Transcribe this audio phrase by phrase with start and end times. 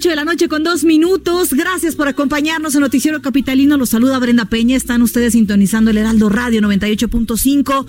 [0.00, 1.52] 8 de la noche con dos minutos.
[1.52, 3.76] Gracias por acompañarnos en Noticiero Capitalino.
[3.76, 4.74] Los saluda Brenda Peña.
[4.74, 7.84] Están ustedes sintonizando el Heraldo Radio 98.5.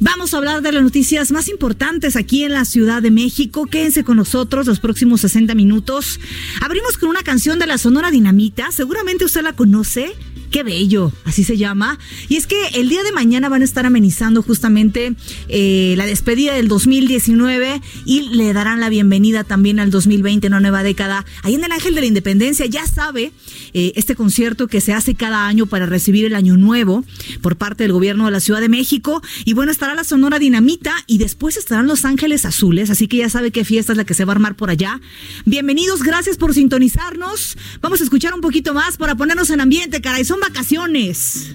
[0.00, 3.66] Vamos a hablar de las noticias más importantes aquí en la Ciudad de México.
[3.66, 6.18] Quédense con nosotros los próximos 60 minutos.
[6.62, 8.72] Abrimos con una canción de la Sonora Dinamita.
[8.72, 10.14] Seguramente usted la conoce.
[10.54, 11.98] Qué bello, así se llama.
[12.28, 15.16] Y es que el día de mañana van a estar amenizando justamente
[15.48, 20.84] eh, la despedida del 2019 y le darán la bienvenida también al 2020, una nueva
[20.84, 21.26] década.
[21.42, 23.32] Ahí en el Ángel de la Independencia, ya sabe,
[23.72, 27.04] eh, este concierto que se hace cada año para recibir el año nuevo
[27.42, 29.22] por parte del gobierno de la Ciudad de México.
[29.44, 33.28] Y bueno, estará la Sonora Dinamita y después estarán Los Ángeles Azules, así que ya
[33.28, 35.00] sabe qué fiesta es la que se va a armar por allá.
[35.46, 37.58] Bienvenidos, gracias por sintonizarnos.
[37.80, 40.24] Vamos a escuchar un poquito más para ponernos en ambiente, caray.
[40.24, 41.54] Son vacaciones.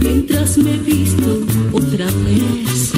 [0.00, 2.92] Mientras me visto otra vez,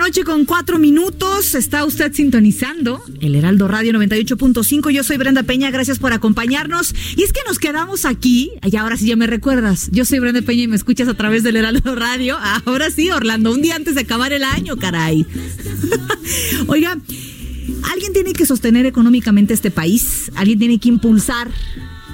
[0.00, 1.54] noche con 4 minutos.
[1.54, 4.90] Está usted sintonizando el Heraldo Radio 98.5.
[4.90, 5.70] Yo soy Brenda Peña.
[5.70, 6.94] Gracias por acompañarnos.
[7.16, 8.50] Y es que nos quedamos aquí.
[8.64, 9.90] Y ahora sí ya me recuerdas.
[9.92, 12.38] Yo soy Brenda Peña y me escuchas a través del Heraldo Radio.
[12.40, 13.52] Ahora sí, Orlando.
[13.52, 15.26] Un día antes de acabar el año, caray.
[16.66, 16.98] Oiga,
[17.92, 20.32] alguien tiene que sostener económicamente este país.
[20.34, 21.50] Alguien tiene que impulsar,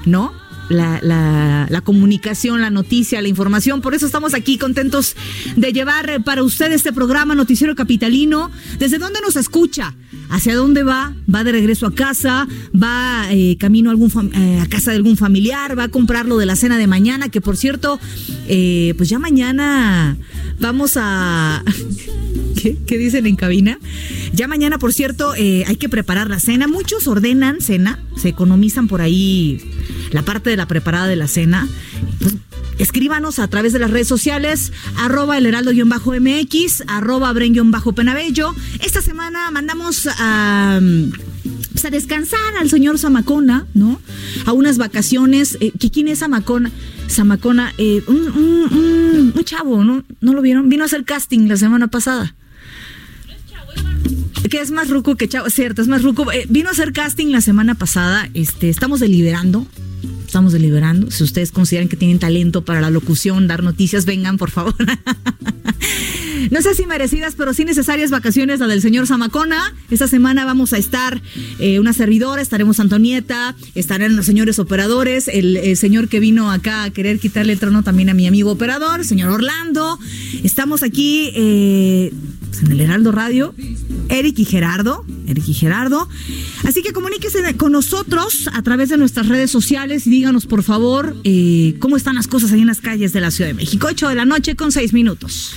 [0.04, 0.32] ¿no?
[0.68, 3.80] La, la, la, comunicación, la noticia, la información.
[3.80, 5.16] Por eso estamos aquí contentos
[5.56, 8.50] de llevar para usted este programa Noticiero Capitalino.
[8.78, 9.94] ¿Desde dónde nos escucha?
[10.28, 11.14] ¿Hacia dónde va?
[11.32, 12.46] ¿Va de regreso a casa?
[12.74, 15.78] ¿Va eh, camino a, algún eh, a casa de algún familiar?
[15.78, 17.28] ¿Va a comprar lo de la cena de mañana?
[17.28, 18.00] Que por cierto,
[18.48, 20.16] eh, pues ya mañana
[20.60, 21.62] vamos a...
[22.60, 22.76] ¿Qué?
[22.86, 23.78] ¿Qué, dicen en cabina?
[24.32, 26.66] Ya mañana, por cierto, hay que preparar la cena.
[26.66, 29.60] Muchos ordenan cena, se economizan por ahí
[30.10, 31.68] la parte de la preparada de la cena.
[32.18, 32.34] Pues,
[32.78, 38.54] escríbanos a través de las redes sociales, arroba el heraldo-mx, arroba bren-penabello.
[38.80, 40.80] Esta semana mandamos a...
[41.76, 44.00] Pues, a descansar al señor Zamacona, ¿no?
[44.46, 45.58] A unas vacaciones.
[45.60, 46.70] Eh, ¿Quién es Zamacona?
[47.06, 50.02] Zamacona, eh, un, chavo, ¿no?
[50.22, 50.70] ¿No lo vieron?
[50.70, 52.34] Vino a hacer casting la semana pasada.
[54.50, 56.32] Que es más ruco que chavo, cierto, es más ruco.
[56.32, 58.30] Eh, vino a hacer casting la semana pasada.
[58.32, 59.66] Este, estamos deliberando
[60.26, 61.10] estamos deliberando.
[61.10, 64.74] Si ustedes consideran que tienen talento para la locución, dar noticias, vengan, por favor.
[66.50, 69.74] no sé si merecidas, pero sí necesarias vacaciones, la del señor Zamacona.
[69.90, 71.20] Esta semana vamos a estar
[71.58, 76.90] eh, una servidora, estaremos Antonieta, estarán los señores operadores, el, señor que vino acá a
[76.90, 79.98] querer quitarle el trono también a mi amigo operador, señor Orlando.
[80.42, 82.12] Estamos aquí eh,
[82.62, 83.54] en el Heraldo Radio,
[84.08, 86.08] Eric y Gerardo, Eric y Gerardo.
[86.64, 91.16] Así que comuníquese con nosotros a través de nuestras redes sociales y díganos por favor
[91.24, 93.88] eh, cómo están las cosas ahí en las calles de la Ciudad de México.
[93.90, 95.54] 8 de la noche con 6 minutos.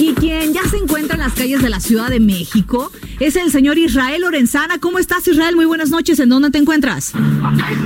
[0.00, 3.50] Y quien ya se encuentra en las calles de la Ciudad de México es el
[3.50, 4.78] señor Israel Lorenzana.
[4.78, 5.56] ¿Cómo estás, Israel?
[5.56, 6.18] Muy buenas noches.
[6.20, 7.12] ¿En dónde te encuentras?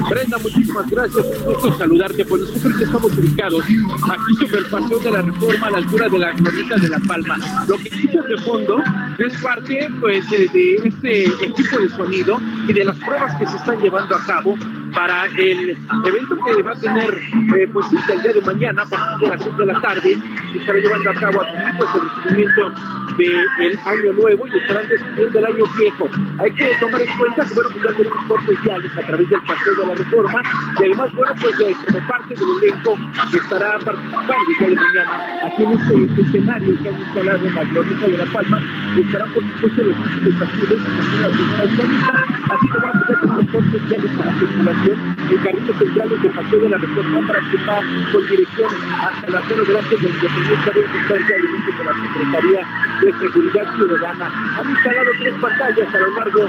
[0.08, 1.26] Brenda, muchísimas gracias.
[1.26, 2.24] Un gusto saludarte.
[2.24, 6.18] Pues nosotros estamos ubicados aquí sobre el Paseo de la Reforma a la altura de
[6.18, 7.38] la Glorieta de La Palma.
[7.68, 8.82] Lo que escuchas de fondo
[9.18, 13.80] es parte pues, de este equipo de sonido y de las pruebas que se están
[13.80, 14.56] llevando a cabo
[14.94, 15.70] para el
[16.06, 17.20] evento que va a tener
[17.56, 20.18] eh, pues el día de mañana a partir de las 6 de la tarde
[20.52, 22.72] se estará llevando a cabo aquí pues, el recibimiento
[23.18, 24.88] del año nuevo y estarán
[25.26, 26.08] despidiendo el año viejo.
[26.38, 29.40] Hay que tomar en cuenta que bueno, pues ya tenemos cortes viales a través del
[29.42, 30.42] paseo de la reforma
[30.78, 32.98] y además bueno pues como parte del elenco
[33.30, 37.64] que estará participando el de mañana aquí en este escenario que han instalado en la
[37.64, 38.62] Glorieta de la Palma
[38.96, 40.76] estarán por supuesto los participantes de
[41.22, 46.08] la primera así como van a tener los cortes viales para circulación el carril central
[46.08, 47.80] de Paseo de la Reforma para que va
[48.12, 48.70] con dirección
[49.00, 54.26] hasta la zona de Independencia de Distancia Alimentos de la Secretaría de Seguridad Ciudadana.
[54.58, 56.40] Han instalado tres pantallas a lo largo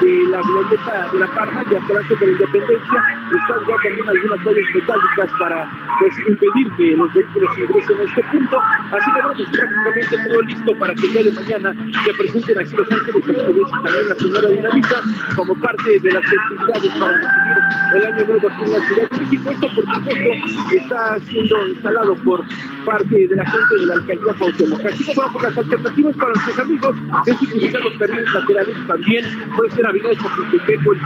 [0.00, 3.04] de la glorieta de la Parma y hasta de la Independencia.
[3.26, 8.22] Están ya también algunas vallas metálicas para pues, impedir que los vehículos ingresen a este
[8.24, 8.60] punto.
[8.60, 11.74] Así que vamos prácticamente todo listo para que el día de mañana
[12.04, 15.02] se presenten aquí los ángeles y también la señora Dinamita
[15.34, 17.56] como parte de las festividades para recibir
[17.94, 19.50] el año nuevo aquí en la Ciudad de México.
[19.50, 22.44] Esto, por supuesto, está siendo instalado por
[22.84, 24.84] parte de la gente de la alcaldía Cuauhtémoc.
[24.86, 26.96] Así que bueno, por las alternativas para nuestros amigos
[27.26, 29.24] es utilizar los carriles laterales también,
[29.56, 31.00] puede ser Avenida Chapultepec o el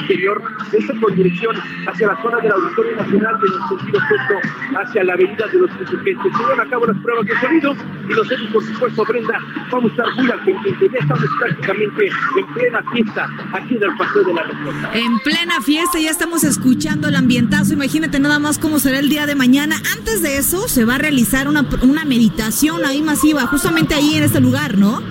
[0.00, 0.42] interior,
[0.72, 1.56] esto con dirección
[1.86, 5.70] hacia la zona del Auditorio Nacional, en el sentido opuesto hacia la Avenida de los
[5.80, 6.32] Insurgentes.
[6.32, 9.38] Se llevan a cabo las pruebas de sonido y nosotros, por supuesto, Brenda,
[9.70, 10.72] vamos a estar muy atentos.
[10.80, 14.90] Ya estamos prácticamente en plena fiesta aquí en el Paseo de la Reforma.
[14.94, 17.72] En plena fiesta, ya estamos escuchando el ambientazo.
[17.72, 19.76] Imagínate nada más cómo será el día de mañana.
[19.96, 24.24] Antes de eso, se va a realizar una, una meditación ahí masiva, justamente ahí en
[24.24, 25.02] este lugar, ¿no?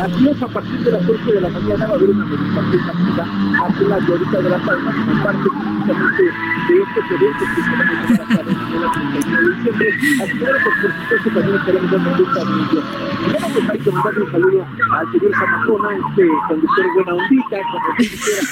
[0.00, 2.82] Así es, a partir de las 8 de la mañana va a haber una meditación
[2.84, 3.24] masiva
[3.64, 7.80] hacia la glorita de la Palma, como parte precisamente de estos eventos que se van
[7.80, 9.88] a llevar a cabo en la 31 de diciembre.
[10.22, 12.80] Así que, pues, por supuesto, también estaremos dando cuenta de ello.
[13.20, 14.66] Y bueno, pues hay que mandarle un saludo
[14.98, 18.42] al señor Zamacona, este conductor buena ondita, como si dijera.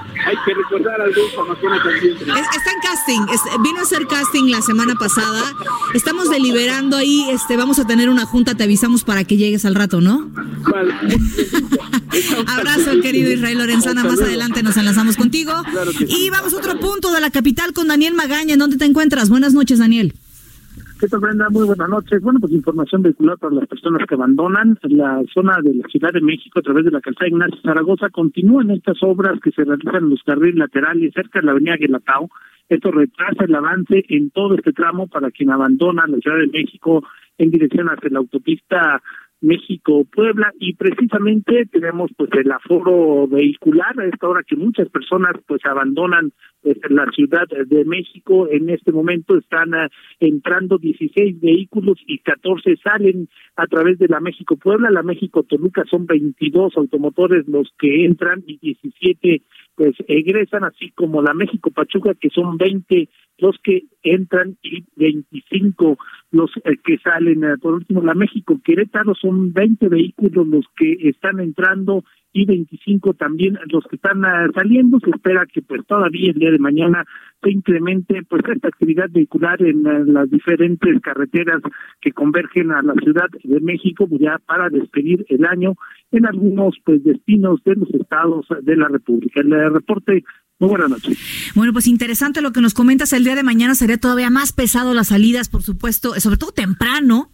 [0.30, 2.16] Hay que recordar al Don Zamacona también.
[2.16, 3.20] está en casting,
[3.64, 5.42] vino a hacer casting la semana pasada.
[5.92, 9.74] Estamos deliberando ahí, este, vamos a tener una junta, te avisamos para que llegues al
[9.74, 10.30] rato, ¿no?
[10.70, 10.94] Vale.
[12.46, 14.04] Abrazo, querido Israel Lorenzana.
[14.04, 15.52] Más adelante nos enlazamos contigo.
[16.06, 18.52] y vamos a otro punto de la capital con Daniel Magaña.
[18.52, 19.30] ¿En dónde te encuentras?
[19.30, 20.14] Buenas noches, Daniel.
[21.00, 21.48] ¿Qué tal, Brenda?
[21.48, 22.20] Muy buenas noches.
[22.20, 26.20] Bueno, pues información vehicular para las personas que abandonan la zona de la Ciudad de
[26.20, 28.10] México a través de la calzada Ignacio Zaragoza.
[28.10, 32.28] Continúan estas obras que se realizan en los carriles laterales cerca de la avenida Guelatao.
[32.68, 37.02] Esto retrasa el avance en todo este tramo para quien abandona la Ciudad de México
[37.38, 39.02] en dirección hacia la autopista
[39.40, 45.34] México Puebla y precisamente tenemos pues el aforo vehicular a esta hora que muchas personas
[45.46, 46.32] pues abandonan
[46.62, 48.48] pues, la Ciudad de México.
[48.50, 49.88] En este momento están uh,
[50.20, 55.84] entrando 16 vehículos y 14 salen a través de la México Puebla, la México Toluca
[55.90, 59.42] son 22 automotores los que entran y 17
[59.74, 63.08] pues egresan así como la México Pachuca que son 20
[63.40, 65.98] los que entran y 25
[66.32, 67.44] los eh, que salen.
[67.44, 73.14] Eh, por último, la México Querétaro son 20 vehículos los que están entrando y 25
[73.14, 74.98] también los que están eh, saliendo.
[75.00, 77.04] Se espera que pues todavía el día de mañana
[77.42, 79.82] se incremente pues esta actividad vehicular en
[80.12, 81.62] las diferentes carreteras
[82.00, 85.74] que convergen a la Ciudad de México pues, ya para despedir el año
[86.12, 89.40] en algunos pues destinos de los estados de la República.
[89.40, 90.24] El reporte
[90.60, 91.18] muy buenas noches.
[91.54, 93.12] Bueno, pues interesante lo que nos comentas.
[93.14, 97.32] El día de mañana sería todavía más pesado las salidas, por supuesto, sobre todo temprano.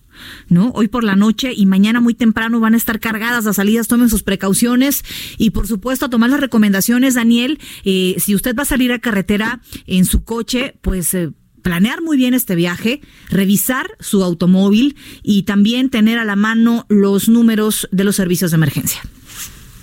[0.49, 0.71] ¿no?
[0.75, 4.09] Hoy por la noche y mañana muy temprano van a estar cargadas las salidas, tomen
[4.09, 5.05] sus precauciones
[5.37, 8.99] y por supuesto a tomar las recomendaciones, Daniel, eh, si usted va a salir a
[8.99, 11.13] carretera en su coche, pues...
[11.13, 16.87] Eh, planear muy bien este viaje, revisar su automóvil y también tener a la mano
[16.89, 19.03] los números de los servicios de emergencia.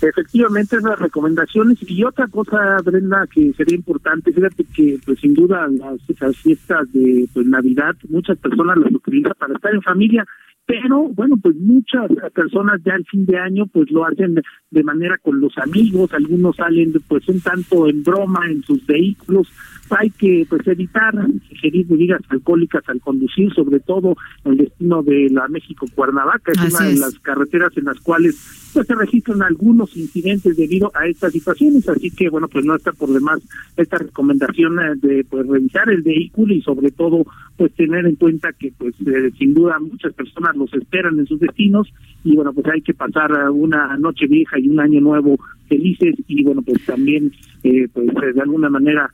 [0.08, 1.78] Efectivamente, esas recomendaciones.
[1.88, 6.92] Y otra cosa, Brenda, que sería importante, fíjate que, pues sin duda, las, esas fiestas
[6.92, 10.24] de pues, Navidad, muchas personas las utilizan para estar en familia,
[10.66, 15.18] pero bueno, pues muchas personas ya al fin de año pues lo hacen de manera
[15.18, 19.46] con los amigos, algunos salen pues un tanto en broma en sus vehículos,
[19.90, 21.14] hay que pues evitar
[21.50, 26.88] ingerir bebidas alcohólicas al conducir, sobre todo el destino de la México Cuernavaca, es una
[26.88, 31.88] de las carreteras en las cuales pues se registran algunos incidentes debido a estas situaciones,
[31.88, 33.40] así que bueno, pues no está por demás
[33.76, 37.24] esta recomendación eh, de pues revisar el vehículo y sobre todo
[37.56, 41.38] pues tener en cuenta que pues eh, sin duda muchas personas los esperan en sus
[41.38, 41.88] destinos
[42.24, 45.38] y bueno, pues hay que pasar una noche vieja y un año nuevo
[45.68, 49.08] felices y bueno, pues también eh, pues de alguna manera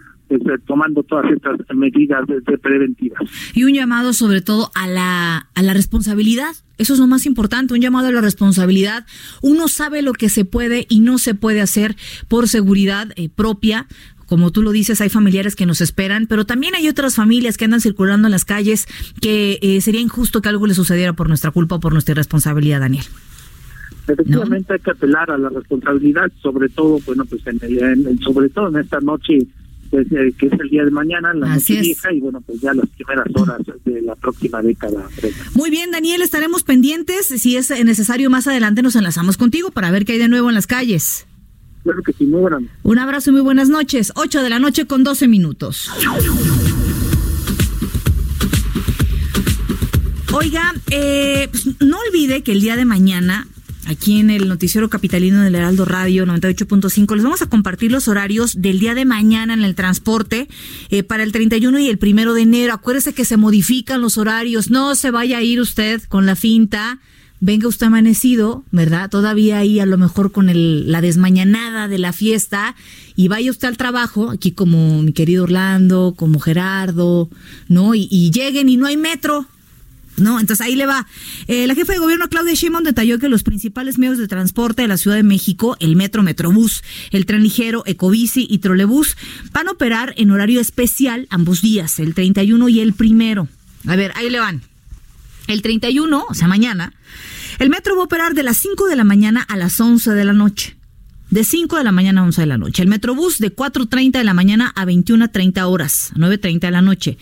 [0.66, 2.24] tomando todas estas medidas
[2.62, 3.22] preventivas.
[3.54, 6.52] Y un llamado sobre todo a la, a la responsabilidad.
[6.78, 9.06] Eso es lo más importante, un llamado a la responsabilidad.
[9.42, 11.96] Uno sabe lo que se puede y no se puede hacer
[12.28, 13.86] por seguridad eh, propia,
[14.30, 17.64] como tú lo dices, hay familiares que nos esperan, pero también hay otras familias que
[17.64, 18.86] andan circulando en las calles
[19.20, 22.78] que eh, sería injusto que algo les sucediera por nuestra culpa o por nuestra irresponsabilidad,
[22.78, 23.04] Daniel.
[24.06, 28.76] Efectivamente hay que apelar a la responsabilidad, sobre todo, bueno, pues en, sobre todo en
[28.76, 29.48] esta noche
[29.90, 32.72] pues, eh, que es el día de mañana, la noche vieja, y bueno, pues ya
[32.74, 35.08] las primeras horas de la próxima década.
[35.54, 37.26] Muy bien, Daniel, estaremos pendientes.
[37.26, 40.54] Si es necesario, más adelante nos enlazamos contigo para ver qué hay de nuevo en
[40.54, 41.26] las calles.
[41.82, 44.12] Claro que sí, muy buenas Un abrazo y muy buenas noches.
[44.14, 45.90] 8 de la noche con 12 minutos.
[50.32, 53.48] Oiga, eh, pues, no olvide que el día de mañana
[53.90, 57.14] aquí en el noticiero capitalino del Heraldo Radio 98.5.
[57.16, 60.48] Les vamos a compartir los horarios del día de mañana en el transporte
[60.90, 62.72] eh, para el 31 y el primero de enero.
[62.72, 64.70] Acuérdese que se modifican los horarios.
[64.70, 67.00] No se vaya a ir usted con la finta.
[67.40, 69.10] Venga usted amanecido, ¿verdad?
[69.10, 72.76] Todavía ahí a lo mejor con el, la desmañanada de la fiesta
[73.16, 77.30] y vaya usted al trabajo, aquí como mi querido Orlando, como Gerardo,
[77.66, 77.94] ¿no?
[77.94, 79.46] Y, y lleguen y no hay metro,
[80.16, 80.40] ¿no?
[80.40, 81.06] Entonces ahí le va.
[81.46, 84.88] Eh, la jefa de gobierno Claudia Sheinbaum detalló que los principales medios de transporte de
[84.88, 89.16] la Ciudad de México, el metro, Metrobús, el tren ligero, Ecobici y Trolebús,
[89.52, 93.48] van a operar en horario especial ambos días, el 31 y el primero.
[93.86, 94.62] A ver, ahí le van.
[95.46, 96.92] El 31, o sea, mañana,
[97.58, 100.24] el metro va a operar de las 5 de la mañana a las 11 de
[100.24, 100.76] la noche.
[101.30, 102.82] De 5 de la mañana a 11 de la noche.
[102.82, 107.18] El Metrobús de 4.30 de la mañana a 21.30 horas, a 9.30 de la noche.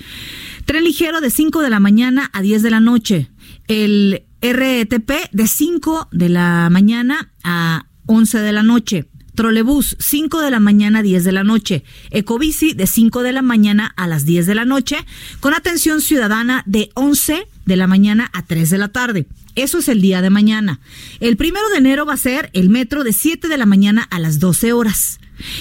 [0.65, 3.29] Tren ligero de 5 de la mañana a 10 de la noche.
[3.67, 9.09] El RTP de 5 de la mañana a 11 de la noche.
[9.35, 11.85] Trolebús, 5 de la mañana a 10 de la noche.
[12.11, 14.97] Ecobici, de 5 de la mañana a las 10 de la noche,
[15.41, 19.27] con atención ciudadana de 11 de la mañana a 3 de la tarde.
[19.59, 20.79] Eso es el día de mañana.
[21.19, 24.21] El primero de enero va a ser el metro de 7 de la mañana a
[24.21, 25.19] las 12 horas.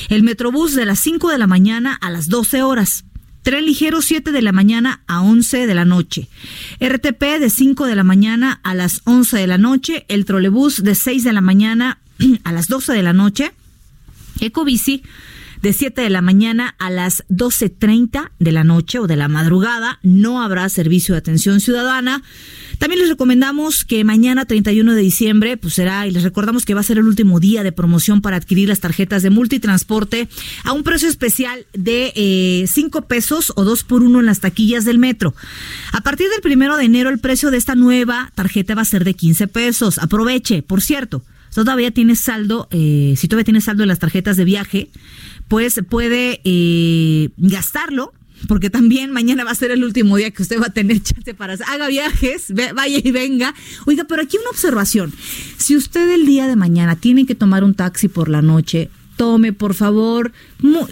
[0.10, 3.06] El metrobús de las 5 de la mañana a las 12 horas.
[3.42, 6.30] Tren ligero 7 de la mañana a 11 de la noche.
[6.80, 10.06] RTP de 5 de la mañana a las 11 de la noche.
[10.10, 11.98] El trolebús de 6 de la mañana
[12.44, 13.52] a las 12 de la noche.
[14.40, 15.02] Ecobici
[15.62, 20.00] de 7 de la mañana a las 12.30 de la noche o de la madrugada.
[20.04, 22.24] No habrá servicio de atención ciudadana.
[22.78, 26.82] También les recomendamos que mañana 31 de diciembre pues será y les recordamos que va
[26.82, 30.28] a ser el último día de promoción para adquirir las tarjetas de multitransporte
[30.64, 34.86] a un precio especial de 5 eh, pesos o 2 por 1 en las taquillas
[34.86, 35.34] del metro.
[35.92, 39.04] A partir del primero de enero el precio de esta nueva tarjeta va a ser
[39.04, 39.98] de 15 pesos.
[39.98, 41.24] Aproveche, por cierto,
[41.54, 44.90] todavía tiene saldo, eh, si todavía tiene saldo en las tarjetas de viaje,
[45.48, 48.14] pues puede eh, gastarlo
[48.48, 51.34] porque también mañana va a ser el último día que usted va a tener chance
[51.34, 53.56] para haga viajes, vaya y venga.
[53.86, 55.12] Oiga, pero aquí una observación.
[55.58, 59.52] Si usted el día de mañana tiene que tomar un taxi por la noche, tome,
[59.52, 60.32] por favor,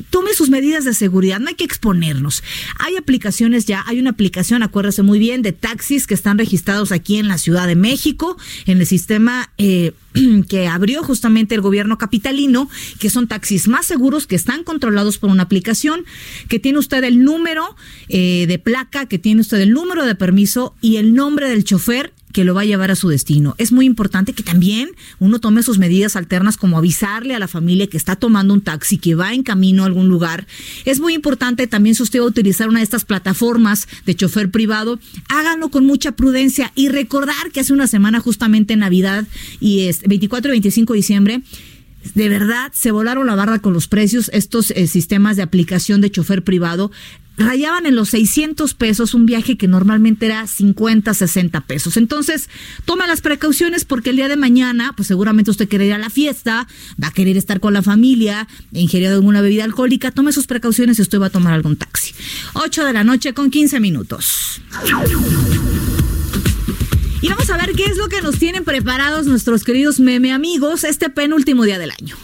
[0.10, 2.44] tome sus medidas de seguridad, no hay que exponernos.
[2.80, 7.18] Hay aplicaciones ya, hay una aplicación, acuérdese muy bien, de taxis que están registrados aquí
[7.18, 9.94] en la Ciudad de México, en el sistema eh,
[10.50, 15.30] que abrió justamente el gobierno capitalino, que son taxis más seguros, que están controlados por
[15.30, 16.04] una aplicación,
[16.50, 17.76] que tiene usted el número
[18.10, 22.12] eh, de placa, que tiene usted el número de permiso y el nombre del chofer
[22.36, 23.56] que lo va a llevar a su destino.
[23.58, 24.90] Es muy importante que también
[25.20, 28.98] uno tome sus medidas alternas como avisarle a la familia que está tomando un taxi,
[28.98, 30.46] que va en camino a algún lugar.
[30.84, 34.52] Es muy importante también si usted va a utilizar una de estas plataformas de chofer
[34.52, 35.00] privado,
[35.30, 39.26] háganlo con mucha prudencia y recordar que hace una semana justamente Navidad
[39.62, 41.42] y es 24 y 25 de diciembre
[42.14, 46.12] de verdad se volaron la barra con los precios estos eh, sistemas de aplicación de
[46.12, 46.92] chofer privado
[47.38, 51.98] rayaban en los 600 pesos un viaje que normalmente era 50, 60 pesos.
[51.98, 52.50] Entonces,
[52.86, 56.10] toma las precauciones porque el día de mañana, pues seguramente usted quiere ir a la
[56.10, 56.68] fiesta,
[57.02, 61.02] va a querer estar con la familia, ingerir alguna bebida alcohólica, tome sus precauciones y
[61.02, 62.14] usted va a tomar algún taxi.
[62.54, 64.62] 8 de la noche con 15 minutos.
[67.22, 70.84] Y vamos a ver qué es lo que nos tienen preparados nuestros queridos meme amigos
[70.84, 72.16] este penúltimo día del año.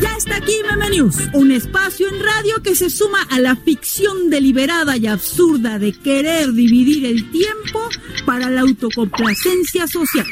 [0.00, 4.30] Ya está aquí Meme News, un espacio en radio que se suma a la ficción
[4.30, 7.88] deliberada y absurda de querer dividir el tiempo
[8.24, 10.26] para la autocomplacencia social.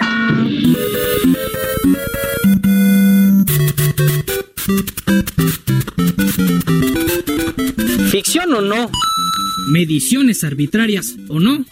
[8.10, 8.90] ¿Ficción o no?
[9.72, 11.64] ¿Mediciones arbitrarias o no?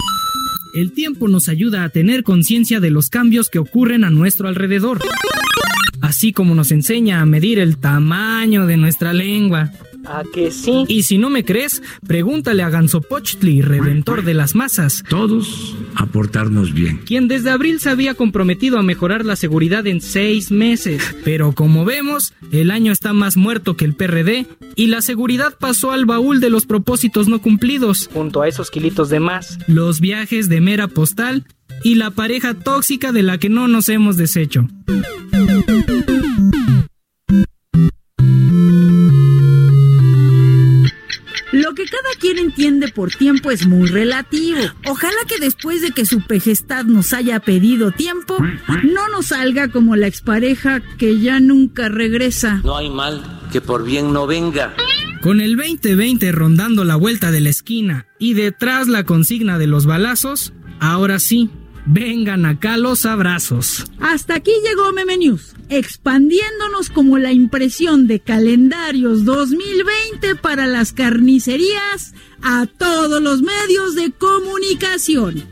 [0.75, 5.01] El tiempo nos ayuda a tener conciencia de los cambios que ocurren a nuestro alrededor,
[6.01, 9.71] así como nos enseña a medir el tamaño de nuestra lengua.
[10.07, 10.85] ¿A que sí?
[10.89, 15.05] Y si no me crees, pregúntale a Gansopochtli, redentor de las masas.
[15.09, 16.99] Todos aportarnos bien.
[17.05, 21.03] Quien desde abril se había comprometido a mejorar la seguridad en seis meses.
[21.25, 25.93] Pero como vemos, el año está más muerto que el PRD y la seguridad pasó
[25.93, 28.09] al baúl de los propósitos no cumplidos.
[28.13, 29.59] Junto a esos kilitos de más.
[29.67, 31.47] Los viajes de mera postal
[31.83, 34.69] y la pareja tóxica de la que no nos hemos deshecho.
[41.53, 44.59] Lo que cada quien entiende por tiempo es muy relativo.
[44.87, 48.39] Ojalá que después de que su pejestad nos haya pedido tiempo,
[48.83, 52.63] no nos salga como la expareja que ya nunca regresa.
[52.65, 54.75] No hay mal que por bien no venga.
[55.21, 59.87] Con el 2020 rondando la vuelta de la esquina y detrás la consigna de los
[59.87, 61.51] balazos, ahora sí,
[61.87, 63.85] vengan acá los abrazos.
[64.01, 72.15] Hasta aquí llegó Meme News expandiéndonos como la impresión de calendarios 2020 para las carnicerías
[72.43, 75.43] a todos los medios de comunicación.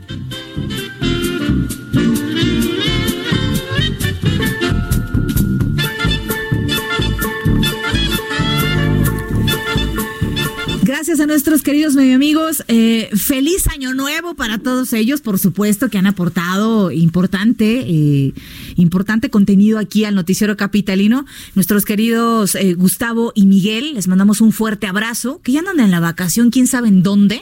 [10.91, 12.65] Gracias a nuestros queridos medio amigos.
[12.67, 18.33] Eh, feliz año nuevo para todos ellos, por supuesto, que han aportado importante, eh,
[18.75, 21.25] importante contenido aquí al Noticiero Capitalino.
[21.55, 25.91] Nuestros queridos eh, Gustavo y Miguel, les mandamos un fuerte abrazo, que ya andan en
[25.91, 27.41] la vacación, quién sabe en dónde.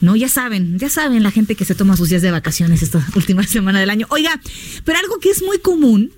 [0.00, 3.06] No, ya saben, ya saben la gente que se toma sus días de vacaciones esta
[3.14, 4.08] última semana del año.
[4.10, 4.40] Oiga,
[4.84, 6.10] pero algo que es muy común,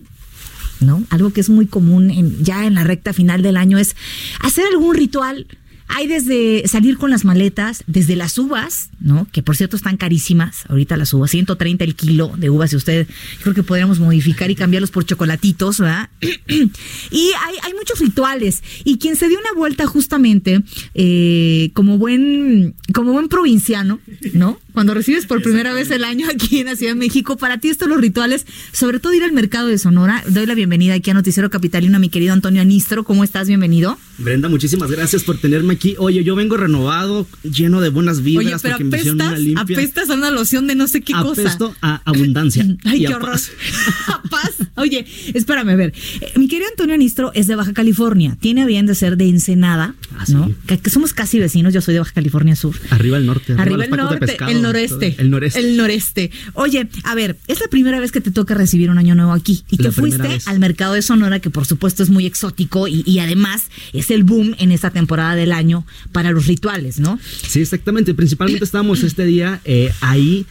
[0.80, 1.04] ¿no?
[1.11, 3.94] Algo que es muy común en, ya en la recta final del año es
[4.40, 5.46] hacer algún ritual
[5.94, 9.26] hay desde salir con las maletas, desde las uvas, ¿no?
[9.31, 10.64] Que por cierto están carísimas.
[10.68, 12.72] Ahorita las uvas, 130 el kilo de uvas.
[12.72, 13.07] Y usted,
[13.42, 16.09] creo que podríamos modificar y cambiarlos por chocolatitos, ¿verdad?
[16.20, 18.62] y hay, hay, muchos rituales.
[18.85, 20.62] Y quien se dio una vuelta justamente
[20.94, 24.00] eh, como buen, como buen provinciano,
[24.33, 24.59] ¿no?
[24.72, 27.68] Cuando recibes por primera vez el año aquí en la Ciudad de México, para ti
[27.68, 30.24] estos los rituales, sobre todo ir al mercado de Sonora.
[30.28, 33.04] Doy la bienvenida aquí a Noticiero Capitalino a mi querido Antonio Anistro.
[33.04, 33.48] ¿Cómo estás?
[33.48, 33.98] Bienvenido.
[34.18, 35.94] Brenda, muchísimas gracias por tenerme aquí.
[35.98, 38.46] Oye, yo vengo renovado, lleno de buenas vibras.
[38.46, 41.42] Oye, pero apestas, una apestas a una loción de no sé qué cosa.
[41.42, 42.66] Apesto a abundancia.
[42.85, 43.32] Ay, qué horror.
[43.32, 43.50] Paz.
[44.08, 44.54] a paz.
[44.82, 45.92] Oye, espérame a ver.
[46.20, 48.36] Eh, mi querido Antonio Anistro es de Baja California.
[48.40, 50.52] Tiene bien de ser de Ensenada, ah, ¿no?
[50.66, 51.72] Que, somos casi vecinos.
[51.72, 52.74] Yo soy de Baja California Sur.
[52.90, 53.54] Arriba el norte.
[53.56, 55.16] Arriba, el norte noreste.
[55.18, 55.60] El noreste.
[55.60, 56.30] El noreste.
[56.54, 59.64] Oye, a ver, es la primera vez que te toca recibir un año nuevo aquí
[59.70, 63.68] y que fuiste al mercado de Sonora, que por supuesto es muy exótico y, además
[63.92, 67.20] es el boom en esta temporada del año para los rituales, ¿no?
[67.46, 68.14] Sí, exactamente.
[68.14, 70.44] Principalmente estábamos este día eh, ahí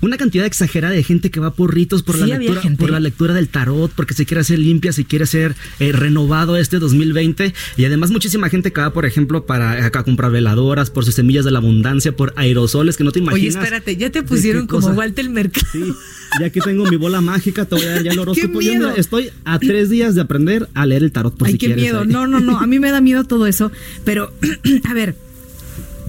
[0.00, 2.78] una cantidad exagerada de gente que va por ritos, por, Sí, la, lectura, gente.
[2.80, 6.56] por la lectura del tarot, porque se quiere hacer limpia, se quiere ser eh, renovado
[6.56, 7.54] este 2020.
[7.76, 11.44] Y además muchísima gente que va, por ejemplo, para acá comprar veladoras, por sus semillas
[11.44, 13.56] de la abundancia, por aerosoles que no te Oye, imaginas.
[13.56, 14.88] espérate, ya te pusieron como.
[14.88, 15.66] Walter Mercado.
[15.72, 15.92] Sí,
[16.40, 18.58] ya que tengo mi bola mágica, te voy a dar ya el horóscopo.
[18.60, 21.52] ¡Qué Yo, mira, estoy a tres días de aprender a leer el tarot por Ay,
[21.52, 21.82] si qué quieres.
[21.84, 22.00] miedo.
[22.02, 22.06] ahí.
[22.08, 22.58] No, no, no.
[22.60, 23.70] A mí me da miedo todo eso.
[24.04, 24.32] Pero,
[24.88, 25.16] a ver,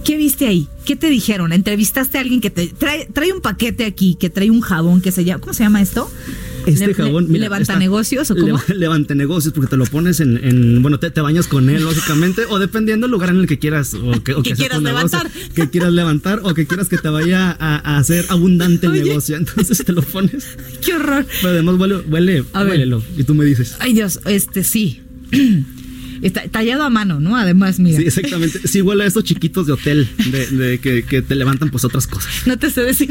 [0.04, 0.68] ¿qué viste ahí?
[0.86, 1.54] ¿Qué te dijeron?
[1.54, 5.12] ¿Entrevistaste a alguien que te trae, trae un paquete aquí, que trae un jabón que
[5.12, 6.10] se llama, ¿cómo se llama esto?
[6.66, 8.46] Este Le- jabón, le- mira, ¿Levanta está- negocios o cómo?
[8.48, 11.84] Leva- levante negocios porque te lo pones en, en- bueno, te, te bañas con él,
[11.84, 15.08] lógicamente, o dependiendo del lugar en el que quieras, o que, o Que quieras negocio,
[15.20, 15.32] levantar.
[15.56, 19.04] que quieras levantar, o que quieras que te vaya a, a hacer abundante el Oye.
[19.06, 19.38] negocio.
[19.38, 20.46] Entonces te lo pones,
[20.86, 21.26] ¡Qué horror!
[21.42, 22.72] pero además huele, huele, A ver.
[22.74, 23.76] huélelo, y tú me dices.
[23.80, 25.02] Ay, Dios, este sí.
[26.22, 27.36] Está tallado a mano, ¿no?
[27.38, 27.98] Además, mira.
[28.00, 28.68] Sí, exactamente.
[28.68, 32.08] Sí, huele a estos chiquitos de hotel, de, de que, que te levantan pues otras
[32.08, 32.32] cosas.
[32.46, 33.10] No te sé decir.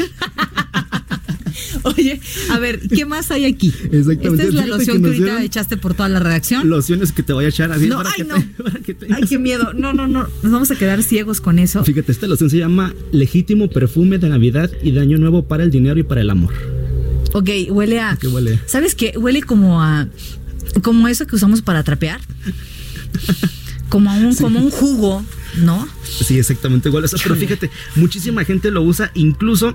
[1.82, 3.72] Oye, a ver, ¿qué más hay aquí?
[3.92, 4.28] Exactamente.
[4.28, 6.68] Esta es la loción que que ahorita echaste por toda la redacción.
[6.68, 8.34] Lociones que te voy a echar así No, para, ay, que no.
[8.36, 9.72] te- para que Ay, qué miedo.
[9.74, 10.28] No, no, no.
[10.42, 11.84] Nos vamos a quedar ciegos con eso.
[11.84, 15.70] Fíjate, esta loción se llama Legítimo Perfume de Navidad y de Año Nuevo para el
[15.70, 16.52] dinero y para el amor.
[17.32, 18.16] Ok, huele a.
[18.20, 18.58] ¿Qué huele?
[18.66, 19.14] ¿Sabes qué?
[19.16, 20.08] Huele como a.
[20.82, 22.20] Como eso que usamos para trapear.
[23.88, 25.24] Como un, como un jugo,
[25.56, 25.88] ¿no?
[26.04, 27.04] Sí, exactamente igual.
[27.04, 29.74] O sea, pero fíjate, muchísima gente lo usa, incluso.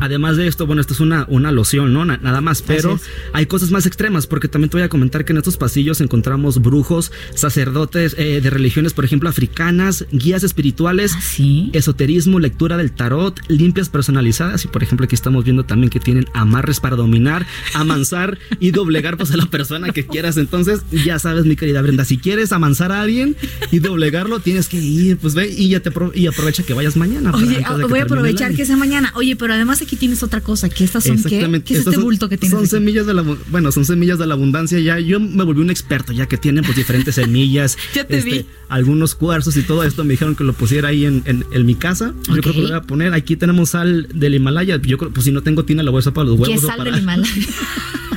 [0.00, 2.04] Además de esto, bueno, esto es una, una loción, ¿no?
[2.04, 2.98] Na- nada más, pero
[3.32, 6.60] hay cosas más extremas, porque también te voy a comentar que en estos pasillos encontramos
[6.62, 11.70] brujos, sacerdotes eh, de religiones, por ejemplo, africanas, guías espirituales, ¿Ah, sí?
[11.72, 16.26] esoterismo, lectura del tarot, limpias personalizadas, y por ejemplo aquí estamos viendo también que tienen
[16.34, 20.36] amarres para dominar, amansar y doblegar pues a la persona que quieras.
[20.36, 23.36] Entonces, ya sabes, mi querida Brenda, si quieres amansar a alguien
[23.70, 27.32] y doblegarlo, tienes que ir, pues ve y ya te y aprovecha que vayas mañana.
[27.34, 29.12] Oye, ah, voy a aprovechar que sea mañana.
[29.14, 31.22] Oye, pero además aquí tienes otra cosa, que estas son qué?
[31.22, 31.64] Exactamente.
[31.66, 32.52] ¿Qué es Estas este bulto que tienes?
[32.52, 32.70] Son aquí?
[32.70, 34.98] semillas de la bueno, son semillas de la abundancia ya.
[35.00, 37.76] Yo me volví un experto ya que tienen pues diferentes semillas.
[37.76, 38.46] este, Ya te vi.
[38.68, 41.74] Algunos cuarzos y todo esto me dijeron que lo pusiera ahí en, en- en mi
[41.74, 42.12] casa.
[42.28, 43.14] Yo creo que lo voy a poner.
[43.14, 44.80] Aquí tenemos sal del Himalaya.
[44.82, 46.48] Yo creo pues si no tengo tina la voy a usar para los huevos.
[46.48, 47.32] ¿Qué es sal para, del Himalaya?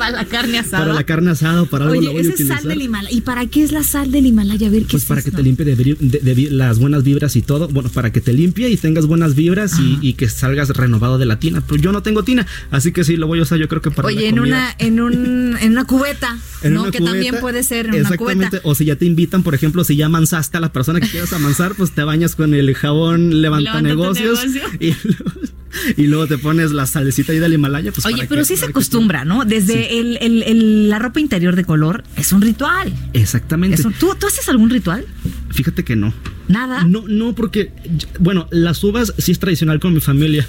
[0.00, 0.78] para la carne asada.
[0.84, 2.58] para la carne asada para algo la Oye, voy a esa es utilizar.
[2.60, 3.16] sal del Himalaya.
[3.16, 4.66] ¿Y para qué es la sal del Himalaya?
[4.66, 7.68] A ver, ¿qué Pues es para que te limpie de, las buenas vibras y todo.
[7.68, 11.26] Bueno, para que te limpie y tengas buenas vibras y, y que salgas renovado de
[11.26, 11.60] la tina.
[11.60, 13.90] Pues yo no tengo tina, así que sí lo voy a usar yo creo que
[13.90, 14.56] para Oye, la en comida.
[14.56, 16.82] una, en un, en una cubeta, En ¿no?
[16.82, 18.68] una que cubeta, también puede ser en una exactamente, cubeta.
[18.68, 21.32] O si ya te invitan, por ejemplo, si ya amansaste a la persona que quieras
[21.32, 24.62] amansar, pues te bañas con el jabón levanta Levanta negocios negocio.
[24.80, 24.94] y,
[25.96, 27.92] y luego te pones la salecita ahí del Himalaya.
[27.92, 29.44] Pues Oye, pero que- sí se acostumbra, ¿no?
[29.44, 32.92] Desde el, el- el- la ropa interior de color es un ritual.
[33.12, 33.82] Exactamente.
[33.98, 35.04] ¿tú, ¿Tú haces algún ritual?
[35.50, 36.12] Fíjate que no.
[36.48, 36.84] Nada.
[36.84, 37.72] No, no, porque,
[38.18, 40.46] bueno, las uvas sí es tradicional con mi familia.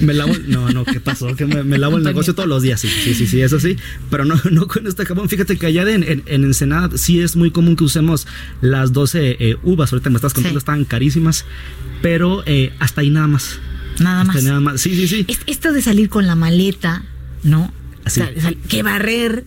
[0.00, 1.34] Me lavo, no, no, ¿qué pasó?
[1.36, 3.76] Que me, me lavo el negocio todos los días, sí, sí, sí, sí, eso sí,
[4.10, 5.28] pero no, no con este jabón.
[5.28, 8.26] Fíjate que allá de- en, en Ensenada sí es muy común que usemos
[8.62, 10.62] las 12 eh, uvas, ahorita me estás contando, Sí.
[10.62, 11.44] están carísimas,
[12.00, 13.58] pero eh, hasta ahí nada más.
[14.00, 14.42] Nada Hasta más.
[14.44, 14.80] nada más.
[14.80, 15.24] Sí, sí, sí.
[15.28, 17.02] Es- Esto de salir con la maleta,
[17.42, 17.72] ¿no?
[18.04, 18.20] Así.
[18.68, 19.44] Que barrer,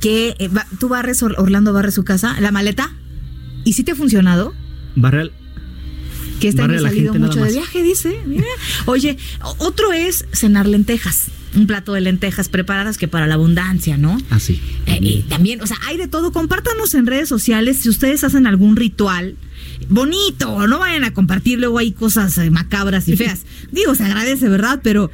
[0.00, 2.90] que eh, tú barres, Or- Orlando barre su casa, la maleta.
[3.64, 4.52] ¿Y si te ha funcionado?
[4.96, 5.32] Barrel,
[6.40, 8.20] Que este año ha salido mucho de viaje, dice.
[8.26, 8.44] Mira.
[8.86, 9.16] Oye,
[9.58, 11.26] otro es cenar lentejas.
[11.54, 14.18] Un plato de lentejas preparadas que para la abundancia, ¿no?
[14.30, 14.60] así.
[14.86, 16.32] Eh, y también, o sea, hay de todo.
[16.32, 19.36] Compártanos en redes sociales si ustedes hacen algún ritual
[19.88, 20.66] bonito.
[20.66, 23.42] No vayan a compartir luego hay cosas eh, macabras y feas.
[23.70, 24.80] Digo, se agradece, ¿verdad?
[24.82, 25.10] Pero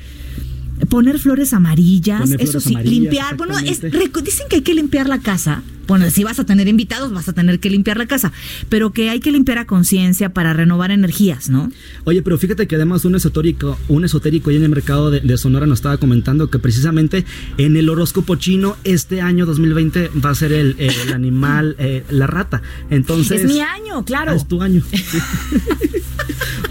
[0.89, 3.37] poner flores amarillas, Poner eso flores sí, amarillas, limpiar.
[3.37, 5.63] Bueno, es, dicen que hay que limpiar la casa.
[5.87, 8.33] Bueno, si vas a tener invitados, vas a tener que limpiar la casa.
[8.69, 11.71] Pero que hay que limpiar a conciencia para renovar energías, ¿no?
[12.05, 15.37] Oye, pero fíjate que además un esotérico, un esotérico ahí en el mercado de, de
[15.39, 17.25] Sonora nos estaba comentando que precisamente
[17.59, 22.05] en el horóscopo chino este año 2020 va a ser el, eh, el animal, eh,
[22.11, 22.63] la rata.
[22.91, 23.43] Entonces...
[23.43, 24.33] es mi año, claro.
[24.33, 24.83] Ah, es tu año.
[24.91, 25.03] Sí.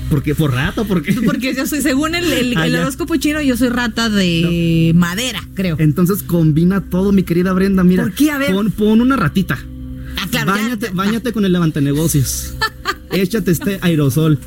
[0.09, 0.33] ¿Por qué?
[0.33, 0.83] ¿Por rata?
[0.85, 1.13] ¿Por qué?
[1.23, 5.39] Porque yo soy, según el, el- Ah, el horóscopo chino, yo soy rata de madera,
[5.53, 5.75] creo.
[5.79, 7.83] Entonces combina todo, mi querida Brenda.
[7.83, 8.31] Mira, ¿Por qué?
[8.31, 8.51] A ver.
[8.51, 9.57] Pon, pon una ratita.
[10.17, 12.55] Ah, claro, Báñate, báñate con el levantanegocios.
[13.11, 14.39] Échate este aerosol.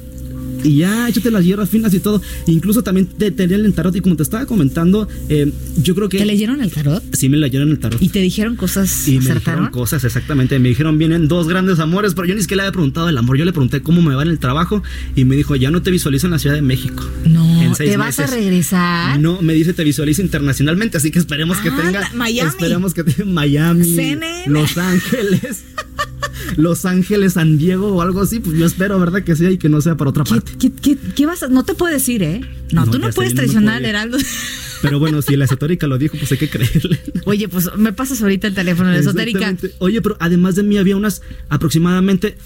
[0.64, 2.20] Y ya, échate las hierbas finas y todo.
[2.46, 3.94] Incluso también te, te el tarot.
[3.96, 6.18] Y como te estaba comentando, eh, yo creo que.
[6.18, 7.03] ¿Te leyeron el tarot?
[7.14, 8.01] Sí, me leyeron el tarot.
[8.03, 10.59] ¿Y te dijeron cosas Y me dijeron cosas, exactamente.
[10.59, 13.37] Me dijeron, vienen dos grandes amores, pero yo ni siquiera le había preguntado el amor.
[13.37, 14.83] Yo le pregunté cómo me va en el trabajo
[15.16, 17.05] y me dijo, ya no te visualizo en la Ciudad de México.
[17.27, 19.20] No, En seis ¿te vas a regresar?
[19.20, 22.11] No, me dice, te visualizo internacionalmente, así que esperemos que Ah, tenga.
[22.14, 22.48] Miami.
[22.48, 24.44] Esperemos que tenga Miami, CNN.
[24.48, 25.64] Los Ángeles.
[26.57, 29.23] Los Ángeles, San Diego o algo así, pues yo espero, ¿verdad?
[29.23, 30.53] Que sea y que no sea para otra parte.
[30.59, 31.49] ¿Qué, qué, qué vas a.?
[31.49, 32.41] No te puedes ir, ¿eh?
[32.73, 33.88] No, No, tú no puedes traicionar puedo.
[33.88, 34.19] Heraldo.
[34.83, 36.99] Pero bueno, si la esotérica lo dijo, pues hay que creerle.
[37.25, 39.57] Oye, pues me pasas ahorita el teléfono de la esotérica.
[39.79, 42.37] Oye, pero además de mí había unas aproximadamente.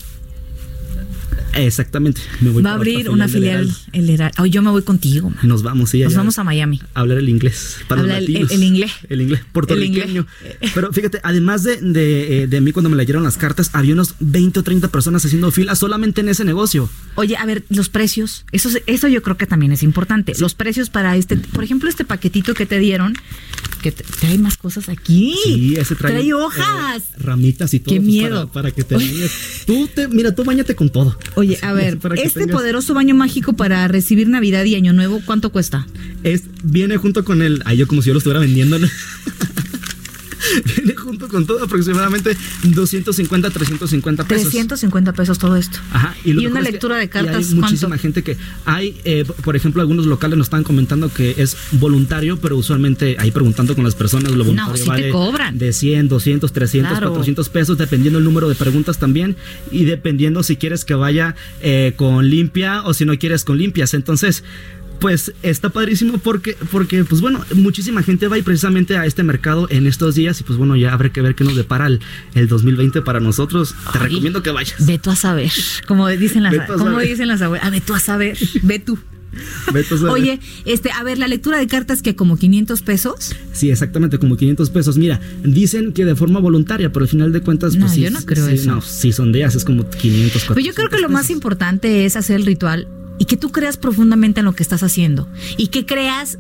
[1.59, 2.21] Exactamente.
[2.40, 3.73] Me voy Va a abrir una filial.
[3.92, 4.42] El Heraldo.
[4.42, 5.38] Ay, yo me voy contigo, man.
[5.42, 6.01] Nos vamos, sí.
[6.01, 6.81] Nos vamos a Miami.
[6.95, 7.77] a hablar el inglés.
[7.88, 8.51] Para Habla los el- latinos.
[8.53, 8.92] el- el inglés.
[9.09, 10.27] El inglés puertorriqueño.
[10.61, 13.95] El Pero fíjate, además de, de, eh, de mí cuando me leyeron las cartas, había
[13.95, 16.88] unos 20 o 30 personas haciendo fila solamente en ese negocio.
[17.14, 18.45] Oye, a ver, los precios.
[18.53, 20.33] Eso, es- eso yo creo que también es importante.
[20.38, 23.14] Los precios para este, por ejemplo, este paquetito que te dieron,
[23.83, 25.35] que te- trae más cosas aquí.
[25.45, 27.03] Sí, ese trae, hojas.
[27.03, 27.95] eh, ramitas y todo.
[27.95, 28.49] Qué pues, miedo.
[28.49, 28.97] Para, para que te.
[29.66, 31.19] Tú te, mira, tú bañate con todo.
[31.35, 35.20] Oye, a ver, Para este tengas- poderoso baño mágico para recibir Navidad y Año Nuevo,
[35.24, 35.87] ¿cuánto cuesta?
[36.22, 37.62] Es, viene junto con el.
[37.64, 38.78] Ay, yo como si yo lo estuviera vendiendo.
[40.76, 40.94] viene
[41.37, 44.42] con todo aproximadamente 250, 350 pesos.
[44.51, 45.79] 350 pesos todo esto.
[45.92, 48.03] Ajá, Y, lo una mejor es que- lectura de y cartas, hay muchísima ¿cuánto?
[48.03, 52.57] gente que hay, eh, por ejemplo, algunos locales nos están comentando que es voluntario, pero
[52.57, 55.59] usualmente ahí preguntando con las personas, lo voluntario sí te vale cobran.
[55.59, 57.11] de 100, 200, 300, Claro.
[57.11, 59.37] 400 pesos, dependiendo el número de preguntas también
[59.70, 63.92] y dependiendo si quieres que vaya eh, con limpia o si no quieres con limpias.
[63.94, 64.42] Entonces,
[64.98, 69.66] pues está padrísimo porque, porque, pues bueno, muchísima gente va y precisamente a este mercado
[69.70, 72.00] en estos días y pues bueno, ya habrá que ver qué nos depara el,
[72.35, 73.74] el 2020 para nosotros.
[73.92, 74.87] Te Ay, recomiendo que vayas.
[74.87, 75.50] Ve tú a saber.
[75.87, 77.09] Como dicen las, Ve tú a como saber.
[77.09, 77.66] dicen las abuelas.
[77.66, 78.37] Ah, ve tú a saber.
[78.62, 78.98] Ve tú.
[79.72, 80.12] Vete a saber.
[80.12, 83.37] Oye, este, a ver, la lectura de cartas que como 500 pesos.
[83.52, 84.96] Sí, exactamente, como 500 pesos.
[84.96, 88.00] Mira, dicen que de forma voluntaria, pero al final de cuentas, No, pues sí.
[88.02, 88.70] yo no creo sí, eso.
[88.70, 92.16] No, si son de es como 500, Pues yo creo que lo más importante es
[92.16, 95.87] hacer el ritual y que tú creas profundamente en lo que estás haciendo y que
[95.87, 96.38] creas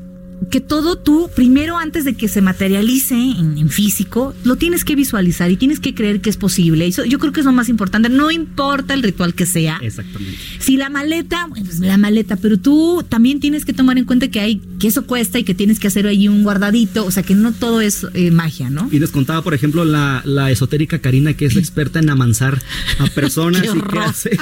[0.50, 4.94] que todo tú, primero antes de que se materialice en, en físico, lo tienes que
[4.94, 6.86] visualizar y tienes que creer que es posible.
[6.86, 8.08] Eso yo creo que es lo más importante.
[8.08, 9.78] No importa el ritual que sea.
[9.82, 10.38] Exactamente.
[10.58, 14.40] Si la maleta, pues la maleta, pero tú también tienes que tomar en cuenta que
[14.40, 17.34] hay que eso cuesta y que tienes que hacer ahí un guardadito, o sea que
[17.34, 18.88] no todo es eh, magia, ¿no?
[18.92, 22.60] Y les contaba, por ejemplo, la, la esotérica Karina, que es experta en amansar
[22.98, 24.38] a personas y que hace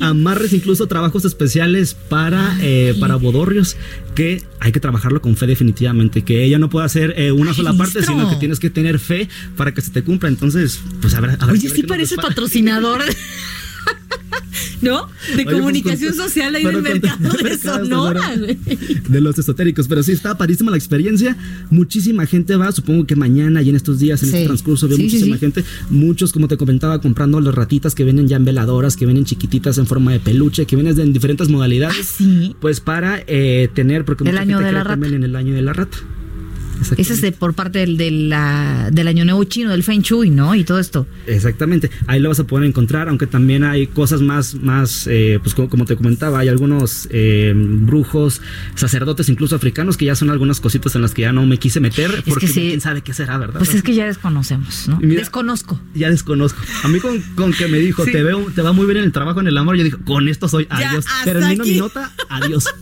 [0.00, 3.76] amarres, incluso trabajos especiales para, eh, para bodorrios,
[4.14, 7.72] que hay que trabajarlo con fe definitivamente, que ella no puede hacer eh, una sola
[7.74, 10.28] parte, sino que tienes que tener fe para que se te cumpla.
[10.28, 13.02] Entonces, pues que Oye, ver sí parece patrocinador.
[14.84, 15.06] ¿No?
[15.06, 18.58] De Oye, pues, comunicación social ahí del mercado de Sonora, güey.
[19.08, 21.36] de los esotéricos, pero sí está parísima la experiencia.
[21.70, 24.34] Muchísima gente va, supongo que mañana y en estos días, en Sí.
[24.36, 25.40] este transcurso, veo Sí, muchísima sí.
[25.40, 25.64] gente.
[25.90, 29.78] Muchos, como te comentaba, comprando las ratitas que vienen ya en veladoras, que vienen chiquititas
[29.78, 31.96] en forma de peluche, que vienen en diferentes modalidades.
[32.00, 32.56] Ah, sí.
[32.60, 35.98] Pues para eh, tener, porque El año de la en el año de la rata.
[36.96, 40.30] Ese es de- por parte del, de la- del año nuevo chino, del Feng Shui,
[40.30, 40.54] ¿no?
[40.54, 41.06] Y todo esto.
[41.26, 45.54] Exactamente, ahí lo vas a poder encontrar, aunque también hay cosas más, más eh, pues
[45.54, 48.40] como, como te comentaba, hay algunos eh, brujos,
[48.74, 51.80] sacerdotes, incluso africanos, que ya son algunas cositas en las que ya no me quise
[51.80, 52.60] meter, porque que sí.
[52.68, 53.58] quién sabe qué será, ¿verdad?
[53.58, 54.98] Pues es que ya desconocemos, ¿no?
[55.00, 55.80] Mira- Desconozco.
[55.94, 56.60] ya desconozco.
[56.82, 58.12] A mí con, con que me dijo, Sí.
[58.12, 60.28] te veo, te va muy bien en el trabajo, en el amor, yo dije, con
[60.28, 61.04] esto soy, adiós.
[61.24, 61.72] Termino aquí.
[61.72, 62.64] mi nota, adiós.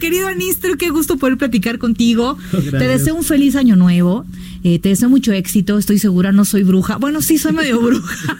[0.00, 2.36] Querido Anistro, qué gusto poder platicar contigo.
[2.52, 2.72] Gracias.
[2.72, 4.24] Te deseo un feliz año nuevo.
[4.62, 5.78] Eh, te deseo mucho éxito.
[5.78, 6.96] Estoy segura, no soy bruja.
[6.96, 8.36] Bueno, sí, soy medio bruja.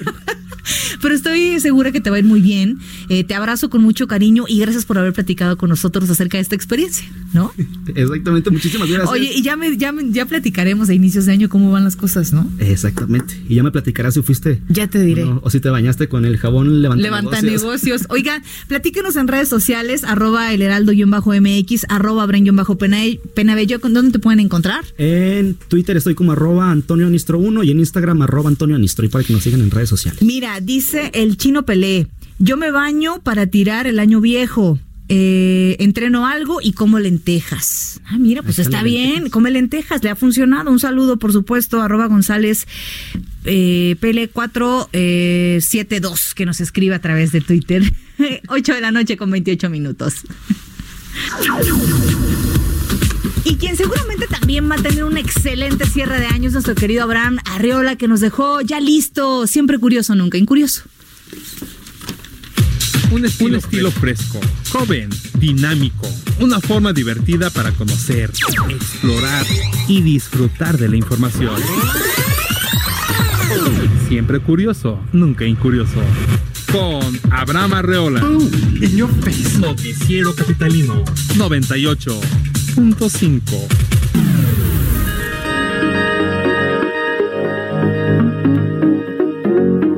[1.01, 2.79] Pero estoy segura que te va a ir muy bien.
[3.09, 6.43] Eh, te abrazo con mucho cariño y gracias por haber platicado con nosotros acerca de
[6.43, 7.53] esta experiencia, ¿no?
[7.95, 9.11] Exactamente, muchísimas gracias.
[9.11, 12.33] Oye, y ya, me, ya, ya platicaremos a inicios de año cómo van las cosas,
[12.33, 12.51] ¿no?
[12.59, 13.41] Exactamente.
[13.49, 14.61] Y ya me platicarás si fuiste.
[14.69, 15.25] Ya te diré.
[15.25, 18.03] O, o si te bañaste con el jabón levanta, Levanta negocios.
[18.09, 23.81] Oigan, platíquenos en redes sociales, arroba el heraldo-mx, arroba bren-penabello.
[23.81, 24.85] ¿Con dónde te pueden encontrar?
[24.99, 29.09] En Twitter estoy como arroba Antonio Anistro 1 y en Instagram arroba Antonio Anistro y
[29.09, 30.23] para que nos sigan en redes sociales.
[30.23, 32.07] Mira, dice el chino Pelé,
[32.39, 34.79] yo me baño para tirar el año viejo.
[35.13, 38.01] Eh, entreno algo y como lentejas.
[38.07, 39.33] Ah, mira, pues está bien, lentejas.
[39.33, 40.71] come lentejas, le ha funcionado.
[40.71, 42.69] Un saludo, por supuesto, arroba González
[43.45, 47.93] eh, Pele472, que nos escribe a través de Twitter.
[48.49, 50.23] 8 de la noche con 28 minutos.
[53.45, 57.39] Y quien seguramente también va a tener un excelente cierre de años, nuestro querido Abraham
[57.45, 60.83] Arreola, que nos dejó ya listo, siempre curioso, nunca incurioso.
[63.11, 64.41] Un estilo, estilo fresco,
[64.71, 68.31] joven, dinámico, una forma divertida para conocer,
[68.69, 69.45] explorar
[69.89, 71.57] y disfrutar de la información.
[74.09, 76.01] Siempre curioso, nunca incurioso.
[76.71, 78.21] Con Abraham Arreola.
[78.21, 79.59] En Your Face.
[79.59, 81.05] Noticiero Capitalino
[82.77, 83.69] 98.5.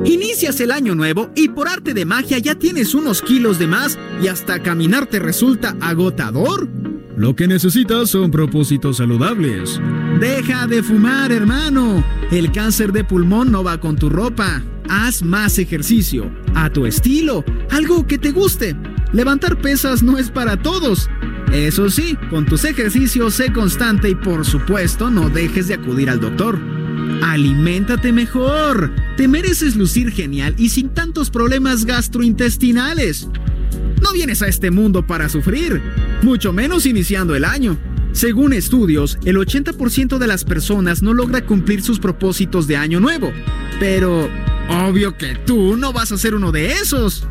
[0.05, 3.97] Inicias el año nuevo y por arte de magia ya tienes unos kilos de más
[4.21, 6.67] y hasta caminar te resulta agotador.
[7.15, 9.79] Lo que necesitas son propósitos saludables.
[10.19, 12.03] Deja de fumar, hermano.
[12.31, 14.63] El cáncer de pulmón no va con tu ropa.
[14.89, 18.75] Haz más ejercicio, a tu estilo, algo que te guste.
[19.13, 21.09] Levantar pesas no es para todos.
[21.53, 26.19] Eso sí, con tus ejercicios sé constante y por supuesto no dejes de acudir al
[26.19, 26.59] doctor.
[27.21, 28.91] Aliméntate mejor.
[29.17, 33.27] Te mereces lucir genial y sin tantos problemas gastrointestinales.
[34.01, 35.79] No vienes a este mundo para sufrir,
[36.23, 37.77] mucho menos iniciando el año.
[38.13, 43.31] Según estudios, el 80% de las personas no logra cumplir sus propósitos de año nuevo.
[43.79, 44.27] Pero,
[44.69, 47.27] obvio que tú no vas a ser uno de esos.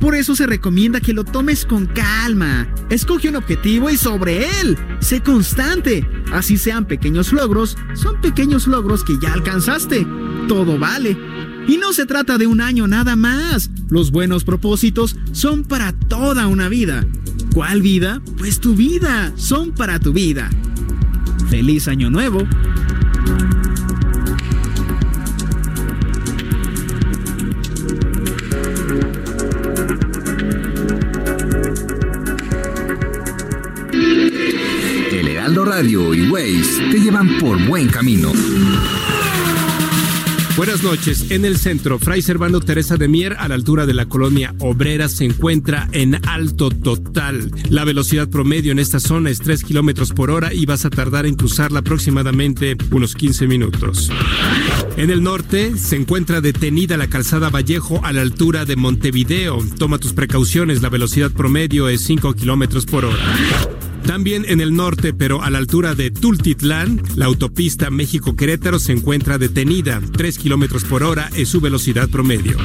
[0.00, 2.68] Por eso se recomienda que lo tomes con calma.
[2.88, 6.08] Escoge un objetivo y sobre él, sé constante.
[6.32, 10.06] Así sean pequeños logros, son pequeños logros que ya alcanzaste.
[10.46, 11.16] Todo vale.
[11.66, 13.70] Y no se trata de un año nada más.
[13.90, 17.04] Los buenos propósitos son para toda una vida.
[17.52, 18.22] ¿Cuál vida?
[18.38, 19.32] Pues tu vida.
[19.36, 20.48] Son para tu vida.
[21.50, 22.46] Feliz año nuevo.
[35.48, 38.30] Heraldo Radio y Waze te llevan por buen camino.
[40.58, 41.30] Buenas noches.
[41.30, 45.08] En el centro, Fray Servando Teresa de Mier, a la altura de la colonia obrera,
[45.08, 47.50] se encuentra en alto total.
[47.70, 51.24] La velocidad promedio en esta zona es 3 kilómetros por hora y vas a tardar
[51.24, 54.12] en cruzarla aproximadamente unos 15 minutos.
[54.98, 59.64] En el norte se encuentra detenida la calzada Vallejo a la altura de Montevideo.
[59.78, 63.77] Toma tus precauciones, la velocidad promedio es 5 kilómetros por hora.
[64.08, 69.36] También en el norte, pero a la altura de Tultitlán, la autopista México-Querétaro se encuentra
[69.36, 70.00] detenida.
[70.16, 72.56] 3 kilómetros por hora es su velocidad promedio.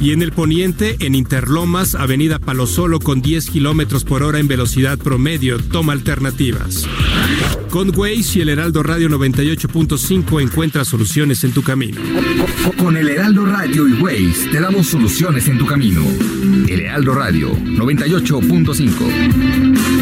[0.00, 4.98] Y en el poniente, en Interlomas, Avenida Palosolo con 10 kilómetros por hora en velocidad
[4.98, 5.58] promedio.
[5.58, 6.86] Toma alternativas.
[7.70, 12.00] Con Waze y el Heraldo Radio 98.5 encuentra soluciones en tu camino.
[12.78, 16.04] Con el Heraldo Radio y Waze te damos soluciones en tu camino.
[16.68, 20.01] El Heraldo Radio 98.5.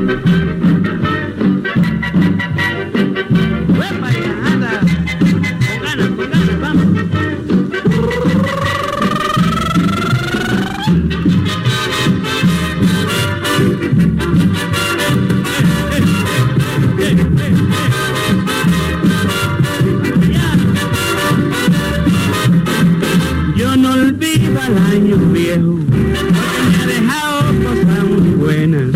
[25.51, 28.89] Viejo, me ha dejado cosas muy buenas.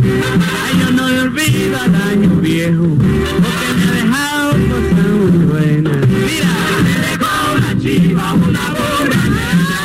[0.64, 6.08] Ay, yo no olvido al año viejo, porque me ha dejado cosas muy buenas.
[6.08, 9.36] Mira, me dejó una chiva, una burra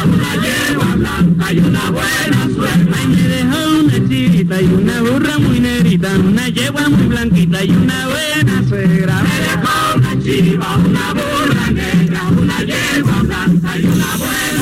[0.05, 2.97] una yegua blanca y una buena suegra.
[2.99, 7.71] Ay, me dejó una chivita y una burra muy negrita, una yegua muy blanquita y
[7.71, 9.23] una buena suegra.
[9.23, 10.10] Me dejó una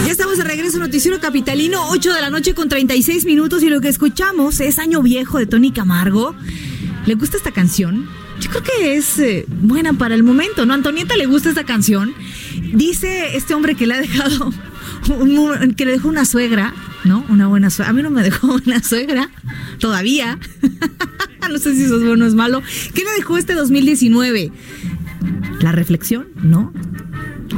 [0.04, 3.80] Ya estamos de regreso, Noticiero Capitalino, 8 de la noche con 36 minutos y lo
[3.80, 6.34] que escuchamos es Año Viejo de Tony Camargo.
[7.06, 8.08] ¿Le gusta esta canción?
[8.40, 10.74] Yo creo que es eh, buena para el momento, ¿no?
[10.74, 12.14] Antonieta le gusta esta canción.
[12.74, 14.52] Dice este hombre que le ha dejado,
[15.76, 16.72] que le dejó una suegra,
[17.04, 17.24] ¿no?
[17.28, 17.90] Una buena suegra.
[17.90, 19.28] A mí no me dejó una suegra,
[19.80, 20.38] todavía.
[21.50, 22.62] no sé si eso es bueno o es malo.
[22.94, 24.52] ¿Qué le dejó este 2019?
[25.60, 26.72] La reflexión, ¿no?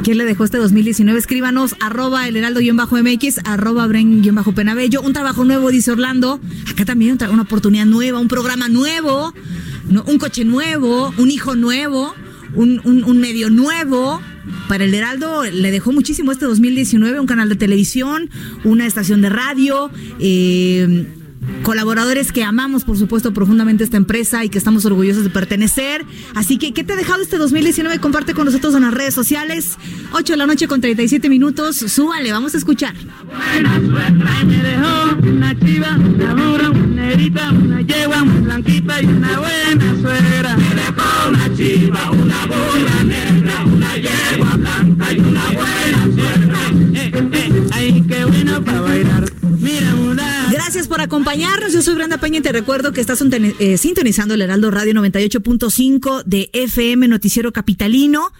[0.03, 1.19] ¿Qué le dejó este 2019?
[1.19, 5.01] Escríbanos, arroba el heraldo-mx, arroba bren-penabello.
[5.01, 6.39] Un trabajo nuevo, dice Orlando.
[6.71, 9.33] Acá también una oportunidad nueva, un programa nuevo,
[10.05, 12.13] un coche nuevo, un hijo nuevo,
[12.55, 14.19] un, un- un medio nuevo.
[14.67, 18.29] Para el Heraldo le dejó muchísimo este 2019, un canal de televisión,
[18.63, 21.05] una estación de radio, eh,
[21.63, 26.05] colaboradores que amamos, por supuesto, profundamente esta empresa y que estamos orgullosos de pertenecer.
[26.35, 27.99] Así que, ¿qué te ha dejado este 2019?
[27.99, 29.77] Comparte con nosotros en las redes sociales.
[30.13, 31.77] 8 de la noche con 37 minutos.
[31.77, 32.93] Súbale, vamos a escuchar.
[33.33, 33.63] Ay,
[34.45, 37.01] me dejó una chiva, una burra, una
[37.51, 40.57] una yegua blanquita y una buena suegra.
[40.57, 46.40] Me dejó una chiva, una burra negra, una yegua blanca y una buena suegra.
[50.63, 51.73] Gracias por acompañarnos.
[51.73, 56.23] Yo soy Brenda Peña y te recuerdo que estás eh, sintonizando el Heraldo Radio 98.5
[56.23, 58.31] de FM Noticiero Capitalino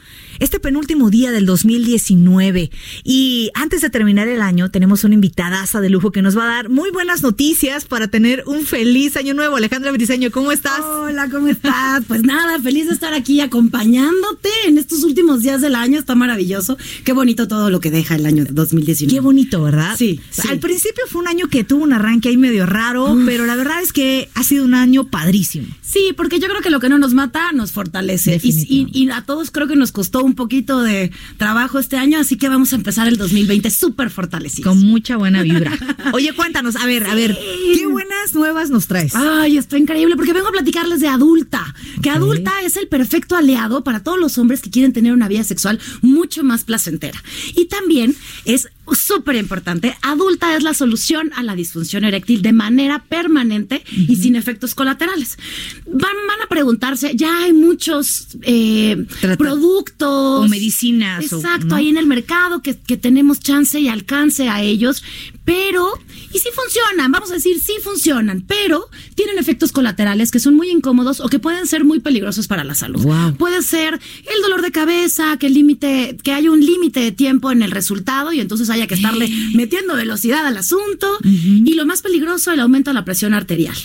[0.41, 2.71] este penúltimo día del 2019.
[3.03, 6.55] Y antes de terminar el año, tenemos una invitadaza de lujo que nos va a
[6.55, 9.55] dar muy buenas noticias para tener un feliz año nuevo.
[9.55, 10.81] Alejandra Briseño, ¿cómo estás?
[10.81, 12.03] Hola, ¿cómo estás?
[12.07, 15.99] Pues nada, feliz de estar aquí acompañándote en estos últimos días del año.
[15.99, 16.75] Está maravilloso.
[17.03, 19.13] Qué bonito todo lo que deja el año 2019.
[19.13, 19.95] Qué bonito, ¿verdad?
[19.95, 20.19] Sí.
[20.49, 23.83] Al principio fue un año que tuvo un arranque ahí medio raro, pero la verdad
[23.83, 25.67] es que ha sido un año padrísimo.
[25.91, 28.39] Sí, porque yo creo que lo que no nos mata nos fortalece.
[28.41, 32.37] Y, y, a todos creo que nos costó un poquito de trabajo este año, así
[32.37, 34.73] que vamos a empezar el 2020 súper fortalecidos.
[34.73, 35.71] Con mucha buena vibra.
[36.13, 37.37] Oye, cuéntanos, a ver, a ver,
[37.75, 39.15] ¿qué buenas nuevas nos traes?
[39.15, 43.83] Ay, está increíble, porque vengo a platicarles de adulta, que adulta es el perfecto aliado
[43.83, 47.21] para todos los hombres que quieren tener una vida sexual mucho más placentera.
[47.55, 48.15] Y también
[48.45, 54.15] es súper importante, adulta es la solución a la disfunción eréctil de manera permanente y
[54.15, 55.37] sin efectos colaterales.
[55.85, 59.05] Van, van a preguntarse, ya hay muchos eh,
[59.37, 61.31] productos o medicinas.
[61.31, 65.03] Exacto, ahí en el mercado que, que tenemos chance y alcance a ellos,
[65.43, 65.87] pero,
[66.31, 70.69] y si funcionan, vamos a decir, sí funcionan, pero tienen efectos colaterales que son muy
[70.69, 73.05] incómodos o que pueden ser muy peligrosos para la salud.
[73.37, 77.51] Puede ser el dolor de cabeza, que el límite, que haya un límite de tiempo
[77.51, 81.17] en el resultado y entonces haya que estarle metiendo velocidad al asunto.
[81.23, 83.75] Y lo más peligroso, el aumento de la presión arterial.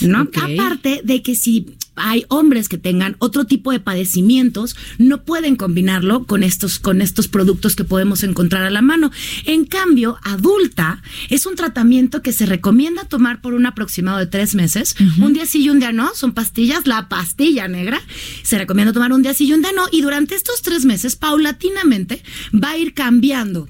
[0.00, 0.28] ¿no?
[0.34, 1.66] Aparte de que si
[1.96, 7.28] hay hombres que tengan otro tipo de padecimientos, no pueden combinarlo con estos, con estos
[7.28, 9.10] productos que podemos encontrar a la mano.
[9.44, 14.54] En cambio, adulta es un tratamiento que se recomienda tomar por un aproximado de tres
[14.54, 14.94] meses.
[15.18, 18.00] Un día sí y un día no, son pastillas, la pastilla negra.
[18.42, 19.86] Se recomienda tomar un día sí y un día no.
[19.90, 22.22] Y durante estos tres meses, paulatinamente,
[22.52, 23.68] va a ir cambiando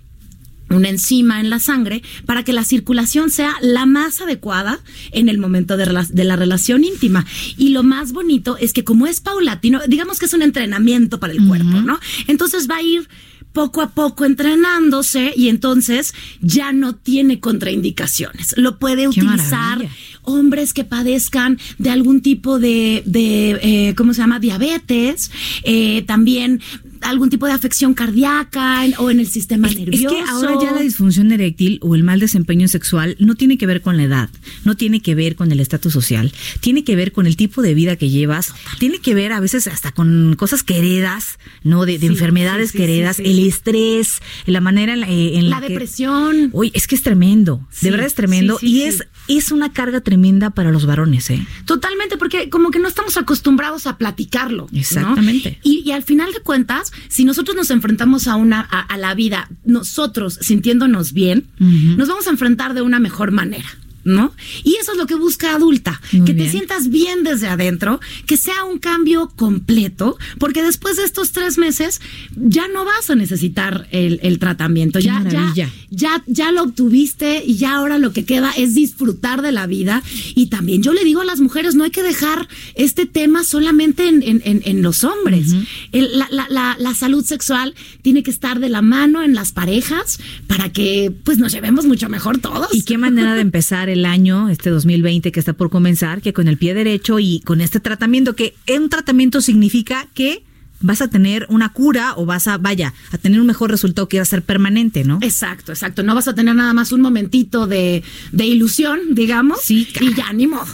[0.74, 5.38] una enzima en la sangre para que la circulación sea la más adecuada en el
[5.38, 5.86] momento de,
[6.24, 7.26] la relación íntima.
[7.56, 11.32] Y lo más bonito es que como es paulatino, digamos que es un entrenamiento para
[11.32, 11.98] el cuerpo, ¿no?
[12.26, 13.08] Entonces va a ir
[13.52, 18.54] poco a poco entrenándose y entonces ya no tiene contraindicaciones.
[18.56, 19.86] Lo puede utilizar
[20.22, 24.40] hombres que padezcan de algún tipo de, de eh, ¿cómo se llama?
[24.40, 25.30] Diabetes,
[25.64, 26.60] eh, también
[27.02, 30.14] algún tipo de afección cardíaca o en el sistema nervioso.
[30.14, 33.66] Es que ahora ya la disfunción eréctil o el mal desempeño sexual no tiene que
[33.66, 34.30] ver con la edad,
[34.64, 37.74] no tiene que ver con el estatus social, tiene que ver con el tipo de
[37.74, 41.86] vida que llevas, tiene que ver a veces hasta con cosas que heredas, ¿no?
[41.86, 46.50] De, enfermedades que heredas, el estrés, la manera en, eh, la, depresión.
[46.52, 50.50] Uy, es que es tremendo, de verdad es tremendo y es es una carga tremenda
[50.50, 51.46] para los varones, ¿eh?
[51.64, 54.68] Totalmente, porque como que no estamos acostumbrados a platicarlo.
[54.72, 55.58] Exactamente.
[55.62, 60.38] Y, al final de cuentas, si nosotros nos enfrentamos a una a, la vida, nosotros
[60.40, 63.68] sintiéndonos bien, nos vamos a enfrentar de una mejor manera.
[64.04, 64.32] ¿No?
[64.64, 68.64] Y eso es lo que busca adulta, que te sientas bien desde adentro, que sea
[68.64, 72.00] un cambio completo, porque después de estos tres meses
[72.36, 75.22] ya no vas a necesitar el, tratamiento, ya,
[75.54, 79.66] ya, ya, ya lo obtuviste y ya ahora lo que queda es disfrutar de la
[79.66, 80.02] vida.
[80.34, 84.08] Y también yo le digo a las mujeres, no hay que dejar este tema solamente
[84.08, 85.54] en, los hombres.
[85.92, 91.12] la, la salud sexual tiene que estar de la mano en las parejas para que
[91.24, 92.68] pues nos llevemos mucho mejor todos.
[92.72, 96.48] ¿Y qué manera de empezar el año, este 2020 que está por comenzar, que con
[96.48, 100.44] el pie derecho y con este tratamiento, que un tratamiento significa que
[100.82, 104.18] vas a tener una cura o vas a, vaya, a tener un mejor resultado que
[104.18, 105.18] va a ser permanente, ¿no?
[105.22, 106.02] Exacto, exacto.
[106.02, 109.62] No vas a tener nada más un momentito de, ilusión, digamos.
[109.62, 110.66] Sí, y ya ni modo.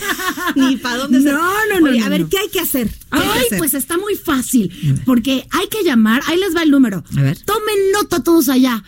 [0.56, 2.90] ni para dónde No, no, no, A ver, ¿qué hay que hacer?
[3.10, 5.00] Ay, pues está muy fácil.
[5.04, 7.04] Porque hay que llamar, ahí les va el número.
[7.16, 7.38] A ver.
[7.38, 8.82] Tomen nota todos allá.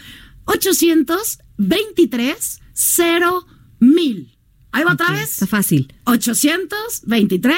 [0.46, 3.46] 823 0
[3.82, 4.32] mil.
[4.70, 5.32] Ahí va otra vez.
[5.32, 5.92] Está fácil.
[6.04, 7.56] 823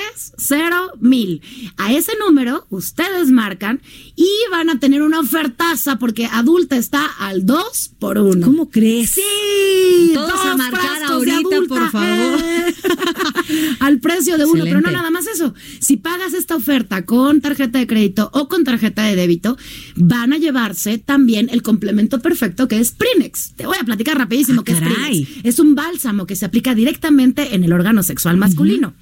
[1.01, 1.41] mil.
[1.77, 3.81] A ese número ustedes marcan
[4.17, 8.47] y van a tener una ofertaza porque adulta está al 2 por 1.
[8.47, 9.11] ¿Cómo crees?
[9.11, 10.11] Sí.
[10.15, 12.39] Todos a marcar ahorita, por favor.
[13.81, 14.65] al precio de uno.
[14.65, 15.55] Pero no nada más eso.
[15.81, 19.57] Si pagas esta oferta con tarjeta de crédito o con tarjeta de débito,
[19.97, 23.55] van a llevarse también el complemento perfecto que es Prinex.
[23.57, 25.29] Te voy a platicar rapidísimo ah, qué es Prinex.
[25.45, 28.95] Es un bálsamo que se aplica directamente en el órgano sexual masculino.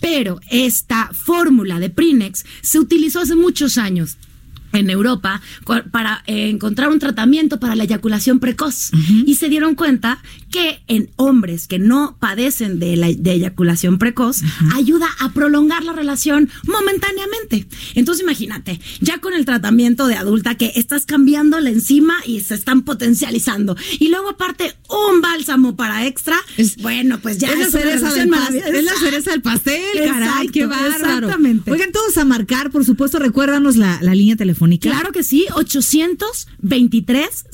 [0.00, 4.18] Pero esta fórmula de Prinex se utilizó hace muchos años
[4.72, 5.40] en Europa
[5.90, 8.90] para eh, encontrar un tratamiento para la eyaculación precoz.
[9.26, 10.22] Y se dieron cuenta
[10.54, 14.42] que en hombres que no padecen de, la, de eyaculación precoz,
[14.72, 17.66] ayuda a prolongar la relación momentáneamente.
[17.96, 22.54] Entonces imagínate, ya con el tratamiento de adulta que estás cambiando la enzima y se
[22.54, 23.76] están potencializando.
[23.98, 26.36] Y luego aparte un bálsamo para extra,
[26.82, 28.76] bueno, pues ya es la es cereza del pastel.
[28.76, 31.26] Es la cereza del pastel, caray, qué bárbaro.
[31.26, 31.72] Exactamente.
[31.72, 34.88] Oigan, todos a marcar, por supuesto, recuérdanos la, la línea telefónica.
[34.88, 37.44] Claro que sí, 823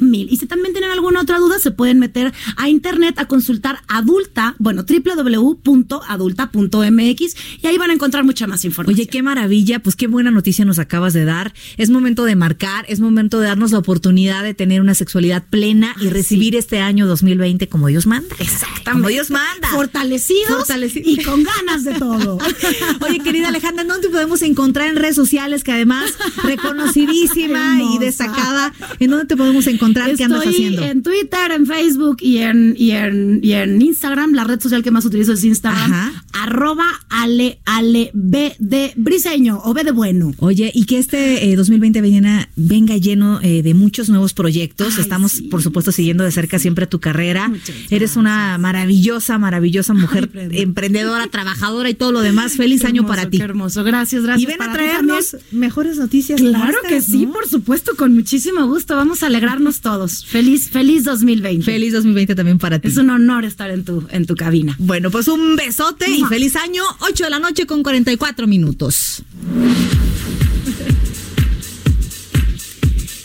[0.00, 0.28] mil.
[0.30, 4.54] Y si también tienen alguna otra duda, se pueden meter a internet a consultar adulta,
[4.58, 8.96] bueno, www.adulta.mx y ahí van a encontrar mucha más información.
[8.96, 11.52] Oye, qué maravilla, pues qué buena noticia nos acabas de dar.
[11.76, 15.94] Es momento de marcar, es momento de darnos la oportunidad de tener una sexualidad plena
[16.00, 18.34] y recibir este año 2020 como Dios manda.
[18.38, 18.90] Exactamente.
[18.90, 19.68] Como Dios manda.
[19.68, 21.08] Fortalecidos Fortalecidos.
[21.08, 22.38] y con ganas de todo.
[23.00, 25.64] Oye, querida Alejandra, ¿en ¿dónde te podemos encontrar en redes sociales?
[25.64, 26.12] Que además,
[26.42, 28.72] reconocidísima y destacada.
[28.98, 30.14] ¿En dónde te podemos encontrar?
[30.16, 30.82] ¿Qué andas haciendo?
[30.82, 34.32] en Twitter, en Facebook y en, y en, y en Instagram.
[34.32, 36.10] La red social que más utilizo es Instagram.
[36.32, 40.32] Arroba ale, ale, B de briseño o B de bueno.
[40.38, 44.98] Oye, y que este eh, 2020 venga, venga lleno eh, de muchos nuevos proyectos.
[44.98, 47.52] Estamos, por supuesto, siguiendo de cerca siempre tu carrera.
[47.90, 52.54] Eres una maravillosa, maravillosa mujer emprendedora, trabajadora y todo lo demás.
[52.54, 53.36] Feliz Qué año hermoso, para ti.
[53.36, 54.42] Qué hermoso, gracias, gracias.
[54.42, 56.40] Y ven a traernos mejores noticias.
[56.40, 57.34] Claro que sí, ¿no?
[57.34, 58.96] por supuesto, con muchísimo gusto.
[58.96, 60.24] Vamos a alegrarnos todos.
[60.24, 61.62] Feliz, feliz 2020.
[61.62, 62.88] Feliz 2020 también para ti.
[62.88, 64.76] Es un honor estar en tu, en tu cabina.
[64.78, 66.82] Bueno, pues un besote y feliz año.
[67.00, 69.22] 8 de la noche con 44 minutos.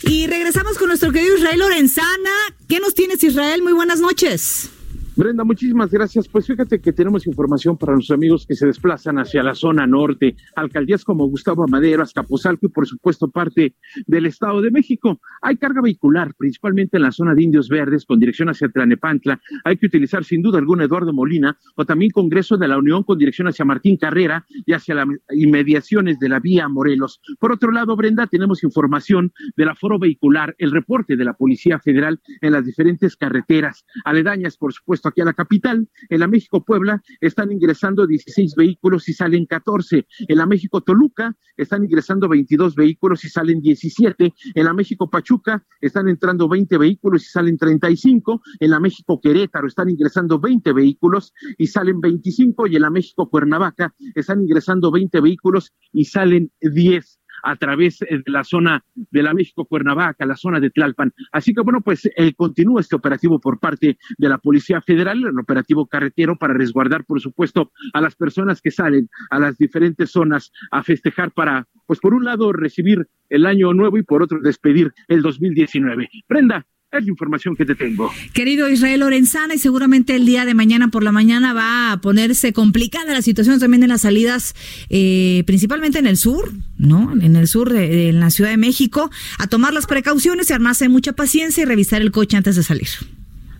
[0.03, 2.31] Y regresamos con nuestro querido Israel Lorenzana.
[2.67, 3.61] ¿Qué nos tienes, Israel?
[3.61, 4.69] Muy buenas noches.
[5.20, 6.30] Brenda, muchísimas gracias.
[6.30, 10.38] Pues fíjate que tenemos información para nuestros amigos que se desplazan hacia la zona norte,
[10.55, 13.76] alcaldías como Gustavo Amadero, Azcapotzalco y por supuesto parte
[14.07, 15.20] del Estado de México.
[15.41, 19.41] Hay carga vehicular, principalmente en la zona de Indios Verdes, con dirección hacia Tlanepantla.
[19.65, 23.17] Hay que utilizar sin duda alguna Eduardo Molina o también Congreso de la Unión con
[23.17, 27.20] dirección hacia Martín Carrera y hacia las inmediaciones de la vía Morelos.
[27.41, 32.22] Por otro lado, Brenda, tenemos información del aforo vehicular, el reporte de la Policía Federal
[32.39, 35.88] en las diferentes carreteras aledañas, por supuesto, aquí a la capital.
[36.10, 40.07] En la México Puebla están ingresando 16 vehículos y salen 14.
[40.28, 44.34] En la México Toluca están ingresando 22 vehículos y salen 17.
[44.55, 48.41] En la México Pachuca están entrando 20 vehículos y salen 35.
[48.60, 52.68] En la México Querétaro están ingresando 20 vehículos y salen 25.
[52.68, 58.21] Y en la México Cuernavaca están ingresando 20 vehículos y salen 10 a través eh,
[58.25, 61.13] de la zona de la México Cuernavaca, la zona de Tlalpan.
[61.31, 65.39] Así que bueno, pues eh, continúa este operativo por parte de la Policía Federal, el
[65.39, 70.51] operativo carretero para resguardar, por supuesto, a las personas que salen a las diferentes zonas
[70.71, 74.93] a festejar para, pues por un lado, recibir el año nuevo y por otro, despedir
[75.07, 76.09] el 2019.
[76.27, 76.65] Brenda,
[76.97, 78.11] es la información que te tengo.
[78.33, 82.51] Querido Israel Lorenzana, y seguramente el día de mañana por la mañana va a ponerse
[82.51, 84.55] complicada la situación también en las salidas,
[84.89, 87.13] eh, principalmente en el sur, ¿no?
[87.21, 90.89] En el sur de, en la Ciudad de México, a tomar las precauciones y armarse
[90.89, 92.87] mucha paciencia y revisar el coche antes de salir.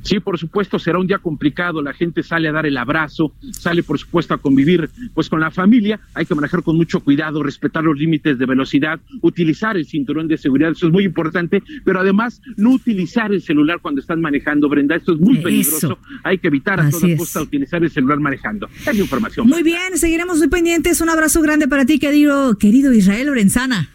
[0.02, 3.84] Sí, por supuesto, será un día complicado, la gente sale a dar el abrazo, sale
[3.84, 7.84] por supuesto a convivir pues con la familia, hay que manejar con mucho cuidado, respetar
[7.84, 12.41] los límites de velocidad, utilizar el cinturón de seguridad, eso es muy importante, pero además
[12.58, 15.43] no utilizar el celular cuando están manejando, Brenda, esto es muy Eso.
[15.43, 18.70] peligroso, hay que evitar a Así toda costa utilizar el celular manejando.
[18.80, 19.47] Es la información.
[19.47, 21.02] Muy bien, seguiremos muy pendientes.
[21.02, 23.89] Un abrazo grande para ti, querido, querido Israel Lorenzana.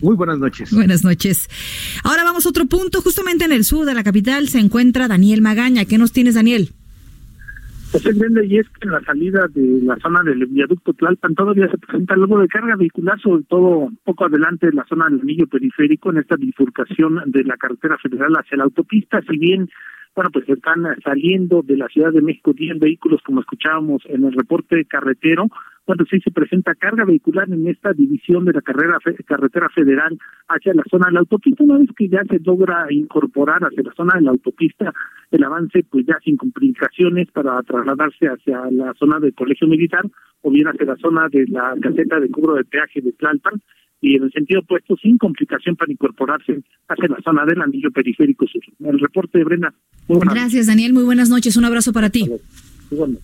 [0.00, 0.72] Muy buenas noches.
[0.72, 1.48] Buenas noches.
[2.04, 3.00] Ahora vamos a otro punto.
[3.02, 5.84] Justamente en el sur de la capital se encuentra Daniel Magaña.
[5.84, 6.70] ¿Qué nos tienes, Daniel?
[7.92, 11.78] Grande, y es que en la salida de la zona del viaducto Tlalpan todavía se
[11.78, 16.10] presenta algo de carga vehicular, sobre todo poco adelante de la zona del anillo periférico,
[16.10, 19.70] en esta bifurcación de la carretera federal hacia la autopista, si bien
[20.16, 24.32] bueno, pues están saliendo de la Ciudad de México 10 vehículos, como escuchábamos en el
[24.32, 25.46] reporte carretero.
[25.86, 30.18] Bueno, sí se presenta carga vehicular en esta división de la carrera fe- carretera federal
[30.48, 31.62] hacia la zona de la autopista.
[31.62, 34.92] Una vez que ya se logra incorporar hacia la zona de la autopista,
[35.30, 40.04] el avance, pues ya sin complicaciones para trasladarse hacia la zona del Colegio Militar
[40.42, 43.60] o bien hacia la zona de la caseta de cobro de peaje de Tlalpan
[44.00, 48.46] y en el sentido opuesto sin complicación para incorporarse hacia la zona del anillo periférico
[48.48, 48.62] sur.
[48.80, 49.72] El reporte de Brenda.
[50.08, 50.92] Muy Gracias, Daniel.
[50.92, 51.56] Muy buenas noches.
[51.56, 52.28] Un abrazo para ti.
[52.90, 53.22] Igualmente.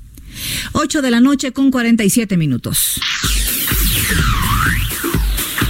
[0.72, 3.01] 8 de la noche con 47 minutos.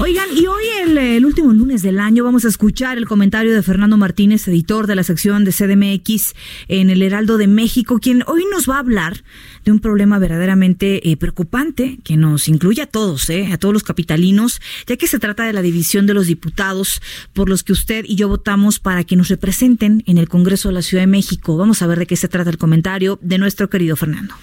[0.03, 3.97] Oigan, y hoy el, último lunes del año vamos a escuchar el comentario de Fernando
[3.97, 6.35] Martínez, editor de la sección de CDMX
[6.67, 9.23] en el Heraldo de México, quien hoy nos va a hablar
[9.65, 13.85] de un problema verdaderamente eh, preocupante que nos incluye a todos, eh, a todos los
[13.85, 17.01] capitalinos, ya que se trata de la división de los diputados
[17.33, 20.75] por los que usted y yo votamos para que nos representen en el Congreso de
[20.75, 21.57] la Ciudad de México.
[21.57, 24.35] Vamos a ver de qué se trata el comentario de nuestro querido Fernando.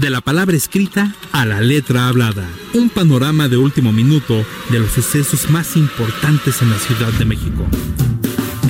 [0.00, 2.48] De la palabra escrita a la letra hablada.
[2.72, 7.64] Un panorama de último minuto de los sucesos más importantes en la Ciudad de México.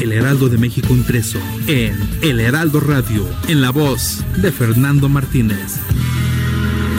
[0.01, 5.79] El Heraldo de México impreso en El Heraldo Radio, en la voz de Fernando Martínez.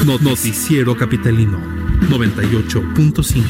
[0.05, 1.59] Noticiero Capitalino
[2.09, 3.43] 98.5.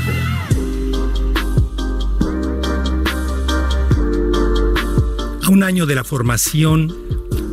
[5.43, 6.93] A un año de la formación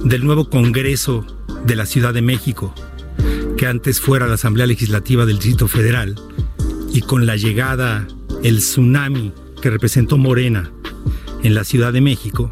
[0.04, 1.24] del nuevo Congreso
[1.64, 2.74] de la Ciudad de México,
[3.62, 6.16] que antes fuera la Asamblea Legislativa del Distrito Federal,
[6.92, 8.08] y con la llegada,
[8.42, 10.72] el tsunami que representó Morena
[11.44, 12.50] en la Ciudad de México,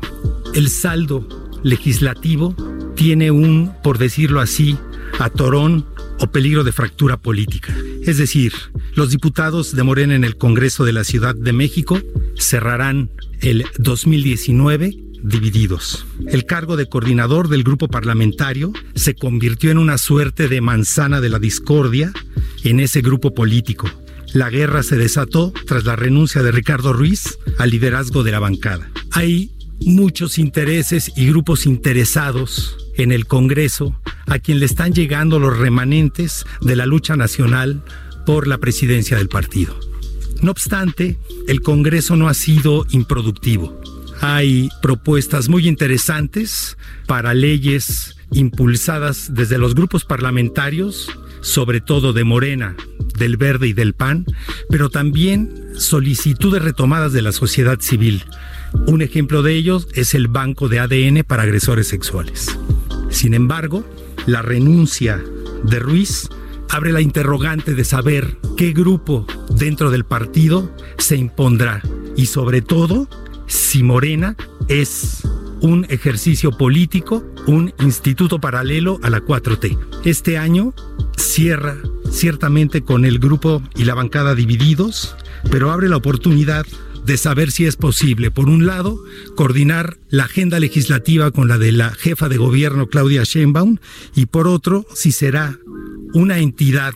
[0.54, 1.26] el saldo
[1.64, 2.54] legislativo
[2.94, 4.78] tiene un, por decirlo así,
[5.18, 5.84] atorón
[6.20, 7.74] o peligro de fractura política.
[8.04, 8.52] Es decir,
[8.94, 11.98] los diputados de Morena en el Congreso de la Ciudad de México
[12.36, 16.06] cerrarán el 2019 divididos.
[16.28, 21.28] El cargo de coordinador del grupo parlamentario se convirtió en una suerte de manzana de
[21.28, 22.12] la discordia
[22.64, 23.88] en ese grupo político.
[24.32, 28.90] La guerra se desató tras la renuncia de Ricardo Ruiz al liderazgo de la bancada.
[29.12, 29.50] Hay
[29.80, 36.44] muchos intereses y grupos interesados en el Congreso a quien le están llegando los remanentes
[36.60, 37.82] de la lucha nacional
[38.26, 39.78] por la presidencia del partido.
[40.42, 41.18] No obstante,
[41.48, 43.80] el Congreso no ha sido improductivo.
[44.20, 51.10] Hay propuestas muy interesantes para leyes impulsadas desde los grupos parlamentarios,
[51.40, 52.76] sobre todo de Morena,
[53.18, 54.26] del Verde y del PAN,
[54.68, 58.24] pero también solicitudes retomadas de la sociedad civil.
[58.86, 62.58] Un ejemplo de ellos es el banco de ADN para agresores sexuales.
[63.08, 63.84] Sin embargo,
[64.26, 65.22] la renuncia
[65.64, 66.28] de Ruiz
[66.68, 71.82] abre la interrogante de saber qué grupo dentro del partido se impondrá
[72.16, 73.08] y sobre todo
[73.51, 74.36] si Morena
[74.68, 75.22] es
[75.61, 79.76] un ejercicio político, un instituto paralelo a la 4T.
[80.05, 80.72] Este año
[81.16, 81.76] cierra
[82.11, 85.16] ciertamente con el grupo y la bancada divididos,
[85.51, 86.64] pero abre la oportunidad
[87.05, 89.03] de saber si es posible, por un lado,
[89.34, 93.78] coordinar la agenda legislativa con la de la jefa de gobierno Claudia Sheinbaum
[94.14, 95.59] y por otro, si será
[96.14, 96.92] una entidad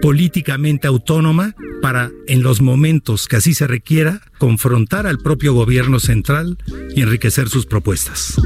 [0.00, 6.58] políticamente autónoma para, en los momentos que así se requiera, confrontar al propio gobierno central
[6.94, 8.36] y enriquecer sus propuestas.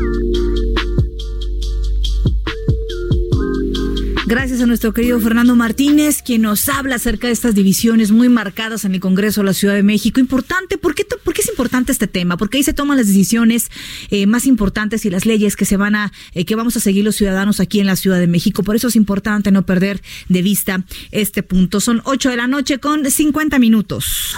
[4.26, 8.86] Gracias a nuestro querido Fernando Martínez, quien nos habla acerca de estas divisiones muy marcadas
[8.86, 10.18] en el Congreso de la Ciudad de México.
[10.18, 11.04] Importante, ¿por qué,
[11.36, 12.38] es importante este tema?
[12.38, 13.70] Porque ahí se toman las decisiones
[14.08, 17.04] eh, más importantes y las leyes que se van a, eh, que vamos a seguir
[17.04, 18.62] los ciudadanos aquí en la Ciudad de México.
[18.62, 20.00] Por eso es importante no perder
[20.30, 21.80] de vista este punto.
[21.80, 24.36] Son 8 de la noche con 50 minutos.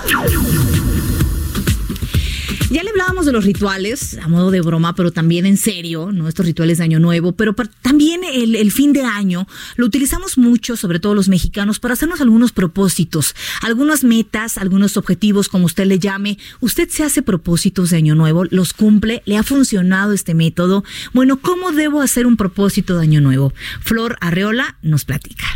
[2.69, 6.29] Ya le hablábamos de los rituales, a modo de broma, pero también en serio, ¿no?
[6.29, 9.47] Rituales de Año Nuevo, pero también el, el, fin de año
[9.77, 15.49] lo utilizamos mucho, sobre todo los mexicanos, para hacernos algunos propósitos, algunas metas, algunos objetivos,
[15.49, 16.39] como usted le llame.
[16.61, 18.45] ¿Usted se hace propósitos de Año Nuevo?
[18.51, 19.23] ¿Los cumple?
[19.27, 20.83] ¿Le ha funcionado este método?
[21.13, 23.55] Bueno, ¿cómo debo hacer un propósito de Año Nuevo?
[23.81, 25.47] Flor Arreola nos platica.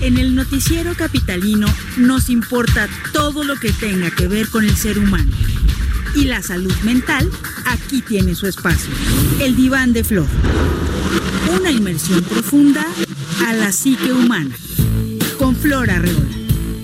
[0.00, 4.98] En el noticiero capitalino nos importa todo lo que tenga que ver con el ser
[4.98, 5.32] humano
[6.16, 7.30] y la salud mental,
[7.66, 8.90] aquí tiene su espacio.
[9.40, 10.26] El diván de flor.
[11.60, 12.86] Una inmersión profunda
[13.46, 14.56] a la psique humana.
[15.38, 16.26] Con Flor Arreola.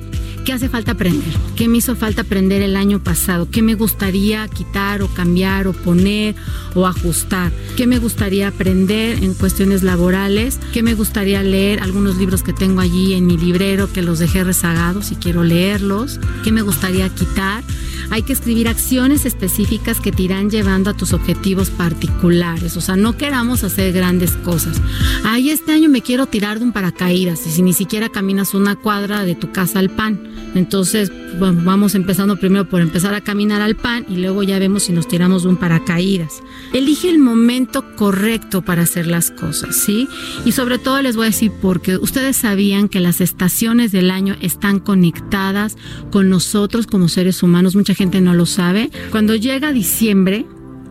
[0.47, 1.35] ¿Qué hace falta aprender?
[1.57, 3.51] ¿Qué me hizo falta aprender el año pasado?
[3.51, 6.37] ¿Qué me gustaría quitar o cambiar o poner
[6.77, 7.51] o ajustar?
[7.77, 10.61] ¿Qué me gustaría aprender en cuestiones laborales?
[10.73, 11.81] ¿Qué me gustaría leer?
[11.81, 16.21] Algunos libros que tengo allí en mi librero que los dejé rezagados y quiero leerlos.
[16.45, 17.65] ¿Qué me gustaría quitar?
[18.11, 22.77] Hay que escribir acciones específicas que te irán llevando a tus objetivos particulares.
[22.77, 24.81] O sea, no queramos hacer grandes cosas.
[25.25, 28.77] Ay, este año me quiero tirar de un paracaídas y si ni siquiera caminas una
[28.77, 33.61] cuadra de tu casa al pan entonces, bueno, vamos empezando primero por empezar a caminar
[33.61, 36.43] al pan y luego ya vemos si nos tiramos un paracaídas.
[36.73, 40.09] Elige el momento correcto para hacer las cosas, ¿sí?
[40.47, 44.35] Y sobre todo les voy a decir porque ustedes sabían que las estaciones del año
[44.41, 45.77] están conectadas
[46.11, 48.91] con nosotros como seres humanos, mucha gente no lo sabe.
[49.11, 50.45] Cuando llega diciembre,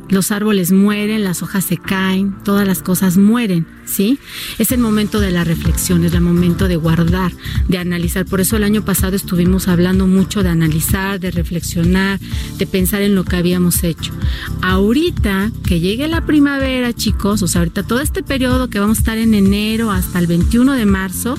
[0.10, 4.20] los árboles mueren, las hojas se caen, todas las cosas mueren, ¿sí?
[4.60, 7.32] Es el momento de la reflexión, es el momento de guardar,
[7.68, 8.26] de analizar.
[8.26, 12.20] Por eso el año pasado estuvimos hablando mucho de analizar, de reflexionar,
[12.58, 14.14] de pensar en lo que habíamos hecho.
[14.62, 19.02] Ahorita que llegue la primavera, chicos, o sea, ahorita todo este periodo que vamos a
[19.02, 21.36] estar en enero hasta el 21 de marzo,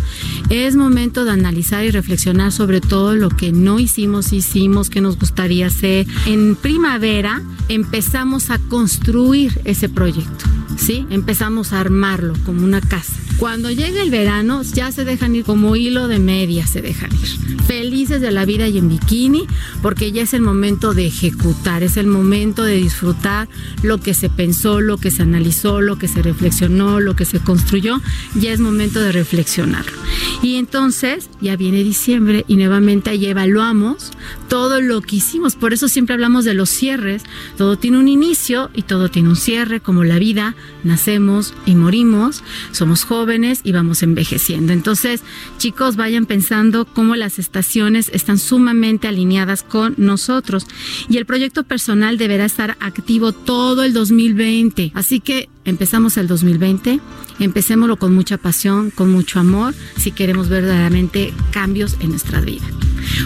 [0.50, 5.18] es momento de analizar y reflexionar sobre todo lo que no hicimos, hicimos, que nos
[5.18, 6.06] gustaría hacer.
[6.26, 10.44] En primavera empezamos a construir ese proyecto,
[10.76, 11.06] ¿sí?
[11.10, 13.12] Empezamos a armarlo como una casa.
[13.38, 17.60] Cuando llegue el verano, ya se dejan ir como hilo de media, se dejan ir.
[17.66, 19.46] Felices de la vida y en bikini,
[19.82, 23.48] porque ya es el momento de ejecutar, es el momento de disfrutar
[23.82, 27.40] lo que se pensó, lo que se analizó, lo que se reflexionó, lo que se
[27.40, 28.00] construyó,
[28.36, 29.98] ya es momento de reflexionarlo.
[30.42, 34.12] Y entonces ya viene diciembre y nuevamente ahí evaluamos
[34.48, 35.56] todo lo que hicimos.
[35.56, 37.22] Por eso siempre hablamos de los cierres.
[37.58, 40.54] Todo tiene un inicio y todo tiene un cierre, como la vida.
[40.84, 44.72] Nacemos y morimos, somos jóvenes y vamos envejeciendo.
[44.72, 45.22] Entonces,
[45.58, 50.66] chicos, vayan pensando cómo las estaciones están sumamente alineadas con nosotros
[51.08, 54.92] y el proyecto personal deberá estar activo todo el 2020.
[54.94, 57.00] Así que empezamos el 2020,
[57.40, 62.64] empecémoslo con mucha pasión, con mucho amor, si queremos verdaderamente cambios en nuestra vida.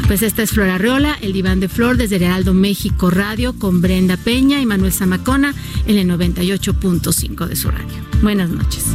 [0.06, 4.16] Pues esta es Flora Arreola, el diván de Flor desde Heraldo México Radio con Brenda
[4.16, 5.54] Peña y Manuel Zamacona
[5.86, 7.94] en el 98.5 de su radio.
[8.22, 8.86] Buenas noches.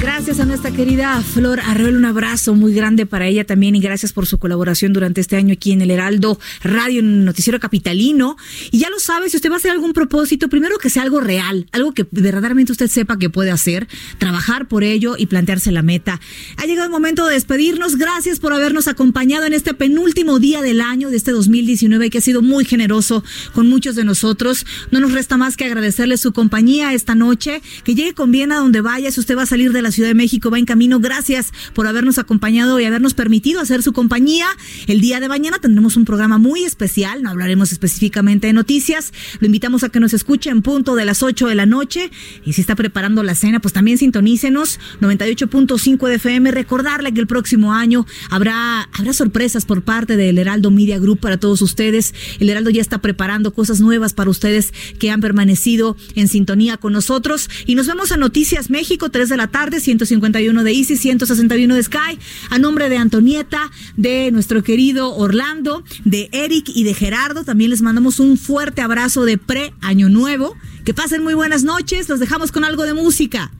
[0.00, 4.14] Gracias a nuestra querida Flor Arreola, un abrazo muy grande para ella también y gracias
[4.14, 8.38] por su colaboración durante este año aquí en el Heraldo Radio, en el Noticiero Capitalino.
[8.70, 11.20] Y ya lo sabe, si usted va a hacer algún propósito, primero que sea algo
[11.20, 15.82] real, algo que verdaderamente usted sepa que puede hacer, trabajar por ello y plantearse la
[15.82, 16.18] meta.
[16.56, 17.96] Ha llegado el momento de despedirnos.
[17.96, 22.22] Gracias por habernos acompañado en este penúltimo día del año de este 2019 que ha
[22.22, 23.22] sido muy generoso
[23.52, 24.64] con muchos de nosotros.
[24.90, 28.56] No nos resta más que agradecerle su compañía esta noche, que llegue con bien a
[28.56, 31.00] donde vaya, si usted va a salir de la Ciudad de México va en camino.
[31.00, 34.46] Gracias por habernos acompañado y habernos permitido hacer su compañía.
[34.86, 39.12] El día de mañana tendremos un programa muy especial, no hablaremos específicamente de noticias.
[39.40, 42.10] Lo invitamos a que nos escuche en punto de las 8 de la noche.
[42.44, 46.50] Y si está preparando la cena, pues también sintonícenos 98.5 de FM.
[46.50, 51.38] Recordarle que el próximo año habrá, habrá sorpresas por parte del Heraldo Media Group para
[51.38, 52.14] todos ustedes.
[52.38, 56.92] El Heraldo ya está preparando cosas nuevas para ustedes que han permanecido en sintonía con
[56.92, 57.48] nosotros.
[57.66, 61.82] Y nos vemos a Noticias México, 3 de la tarde, 151 de Easy, 161 de
[61.82, 62.18] Sky,
[62.50, 67.44] a nombre de Antonieta, de nuestro querido Orlando, de Eric y de Gerardo.
[67.44, 70.56] También les mandamos un fuerte abrazo de pre-año nuevo.
[70.84, 72.08] Que pasen muy buenas noches.
[72.08, 73.50] Los dejamos con algo de música.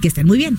[0.00, 0.58] Que estén muy bien.